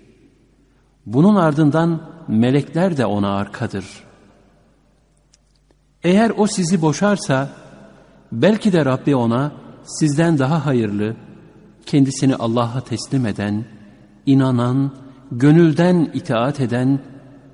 Bunun 1.06 1.34
ardından 1.34 2.10
melekler 2.28 2.96
de 2.96 3.06
ona 3.06 3.36
arkadır. 3.36 4.03
Eğer 6.04 6.32
o 6.36 6.46
sizi 6.46 6.82
boşarsa, 6.82 7.50
belki 8.32 8.72
de 8.72 8.84
Rabbi 8.84 9.16
ona 9.16 9.52
sizden 9.84 10.38
daha 10.38 10.66
hayırlı, 10.66 11.16
kendisini 11.86 12.36
Allah'a 12.36 12.80
teslim 12.80 13.26
eden, 13.26 13.64
inanan, 14.26 14.92
gönülden 15.32 16.10
itaat 16.14 16.60
eden, 16.60 16.98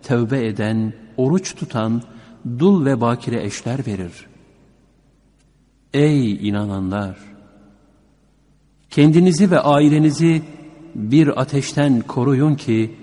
tövbe 0.03 0.46
eden, 0.46 0.92
oruç 1.16 1.55
tutan, 1.55 2.03
dul 2.59 2.84
ve 2.84 3.01
bakire 3.01 3.44
eşler 3.44 3.86
verir. 3.86 4.26
Ey 5.94 6.48
inananlar! 6.48 7.18
Kendinizi 8.90 9.51
ve 9.51 9.61
ailenizi 9.61 10.42
bir 10.94 11.40
ateşten 11.40 12.01
koruyun 12.01 12.55
ki, 12.55 12.96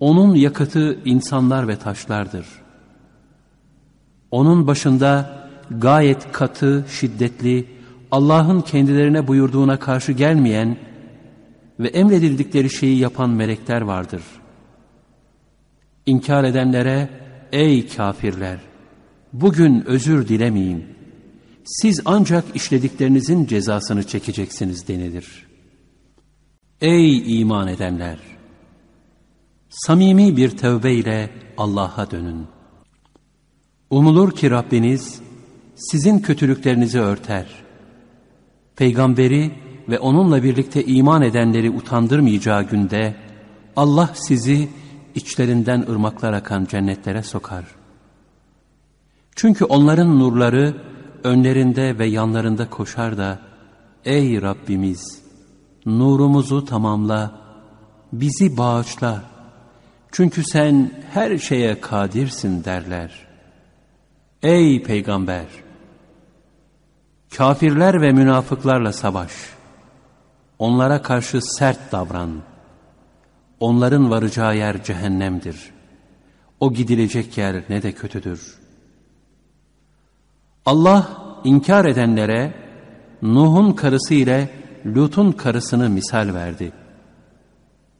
onun 0.00 0.34
yakıtı 0.34 1.00
insanlar 1.04 1.68
ve 1.68 1.76
taşlardır. 1.76 2.59
Onun 4.30 4.66
başında 4.66 5.40
gayet 5.70 6.32
katı, 6.32 6.84
şiddetli, 6.90 7.66
Allah'ın 8.10 8.60
kendilerine 8.60 9.28
buyurduğuna 9.28 9.78
karşı 9.78 10.12
gelmeyen 10.12 10.76
ve 11.80 11.88
emredildikleri 11.88 12.70
şeyi 12.70 12.98
yapan 12.98 13.30
melekler 13.30 13.80
vardır. 13.80 14.22
İnkar 16.06 16.44
edenlere, 16.44 17.08
ey 17.52 17.88
kafirler, 17.88 18.58
bugün 19.32 19.84
özür 19.86 20.28
dilemeyin. 20.28 20.84
Siz 21.64 22.00
ancak 22.04 22.44
işlediklerinizin 22.54 23.46
cezasını 23.46 24.02
çekeceksiniz 24.02 24.88
denilir. 24.88 25.46
Ey 26.80 27.40
iman 27.40 27.68
edenler! 27.68 28.18
Samimi 29.68 30.36
bir 30.36 30.50
tövbe 30.50 30.92
ile 30.92 31.30
Allah'a 31.56 32.10
dönün. 32.10 32.46
Umulur 33.90 34.32
ki 34.32 34.50
Rabbiniz 34.50 35.20
sizin 35.74 36.18
kötülüklerinizi 36.18 37.00
örter. 37.00 37.46
Peygamberi 38.76 39.50
ve 39.88 39.98
onunla 39.98 40.42
birlikte 40.42 40.84
iman 40.84 41.22
edenleri 41.22 41.70
utandırmayacağı 41.70 42.62
günde 42.62 43.14
Allah 43.76 44.10
sizi 44.14 44.68
içlerinden 45.14 45.80
ırmaklar 45.90 46.32
akan 46.32 46.64
cennetlere 46.64 47.22
sokar. 47.22 47.64
Çünkü 49.36 49.64
onların 49.64 50.18
nurları 50.18 50.74
önlerinde 51.24 51.98
ve 51.98 52.06
yanlarında 52.06 52.70
koşar 52.70 53.18
da 53.18 53.38
Ey 54.04 54.42
Rabbimiz 54.42 55.22
nurumuzu 55.86 56.64
tamamla, 56.64 57.40
bizi 58.12 58.56
bağışla 58.56 59.22
çünkü 60.12 60.44
sen 60.44 60.90
her 61.12 61.38
şeye 61.38 61.80
kadirsin 61.80 62.64
derler. 62.64 63.29
Ey 64.42 64.82
Peygamber! 64.82 65.46
Kafirler 67.36 68.02
ve 68.02 68.12
münafıklarla 68.12 68.92
savaş. 68.92 69.32
Onlara 70.58 71.02
karşı 71.02 71.40
sert 71.42 71.92
davran. 71.92 72.42
Onların 73.60 74.10
varacağı 74.10 74.56
yer 74.56 74.84
cehennemdir. 74.84 75.70
O 76.60 76.72
gidilecek 76.72 77.38
yer 77.38 77.64
ne 77.68 77.82
de 77.82 77.92
kötüdür. 77.92 78.58
Allah 80.66 81.08
inkar 81.44 81.84
edenlere 81.84 82.54
Nuh'un 83.22 83.72
karısı 83.72 84.14
ile 84.14 84.50
Lut'un 84.86 85.32
karısını 85.32 85.90
misal 85.90 86.34
verdi. 86.34 86.72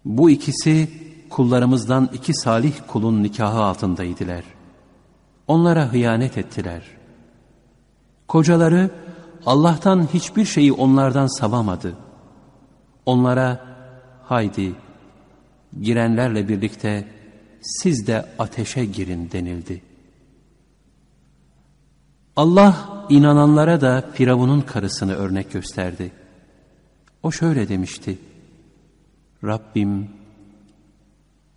Bu 0.04 0.30
ikisi 0.30 0.90
kullarımızdan 1.30 2.10
iki 2.12 2.34
salih 2.34 2.72
kulun 2.86 3.22
nikahı 3.22 3.62
altındaydılar. 3.62 4.59
Onlara 5.50 5.92
hıyanet 5.92 6.38
ettiler. 6.38 6.82
Kocaları 8.28 8.90
Allah'tan 9.46 10.08
hiçbir 10.14 10.44
şeyi 10.44 10.72
onlardan 10.72 11.26
savamadı. 11.26 11.96
Onlara 13.06 13.66
haydi 14.22 14.74
girenlerle 15.80 16.48
birlikte 16.48 17.08
siz 17.60 18.06
de 18.06 18.26
ateşe 18.38 18.84
girin 18.84 19.30
denildi. 19.32 19.82
Allah 22.36 23.06
inananlara 23.08 23.80
da 23.80 24.04
Firavun'un 24.12 24.60
karısını 24.60 25.14
örnek 25.14 25.52
gösterdi. 25.52 26.12
O 27.22 27.32
şöyle 27.32 27.68
demişti. 27.68 28.18
Rabbim 29.44 30.08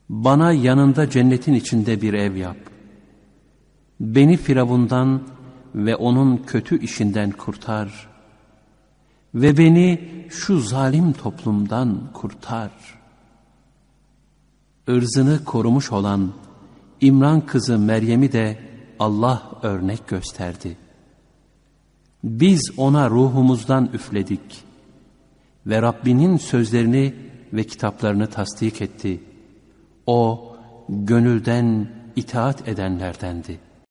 bana 0.10 0.52
yanında 0.52 1.10
cennetin 1.10 1.54
içinde 1.54 2.02
bir 2.02 2.14
ev 2.14 2.36
yap. 2.36 2.73
Beni 4.00 4.38
Firavundan 4.38 5.22
ve 5.76 5.96
onun 5.96 6.38
kötü 6.38 6.80
işinden 6.84 7.32
kurtar. 7.32 8.08
Ve 9.36 9.58
beni 9.58 10.10
şu 10.30 10.60
zalim 10.60 11.14
toplumdan 11.14 12.00
kurtar. 12.14 12.72
Irzını 14.88 15.46
korumuş 15.46 15.92
olan 15.92 16.32
İmran 17.02 17.42
kızı 17.42 17.80
Meryem'i 17.80 18.32
de 18.32 18.60
Allah 19.00 19.52
örnek 19.64 20.08
gösterdi. 20.08 20.78
Biz 22.24 22.72
ona 22.78 23.10
ruhumuzdan 23.10 23.90
üfledik 23.94 24.64
ve 25.68 25.82
Rabbinin 25.82 26.38
sözlerini 26.38 27.14
ve 27.54 27.64
kitaplarını 27.64 28.28
tasdik 28.28 28.82
etti. 28.82 29.24
O 30.08 30.56
gönülden 30.90 31.88
itaat 32.16 32.68
edenlerdendi.'' 32.68 33.73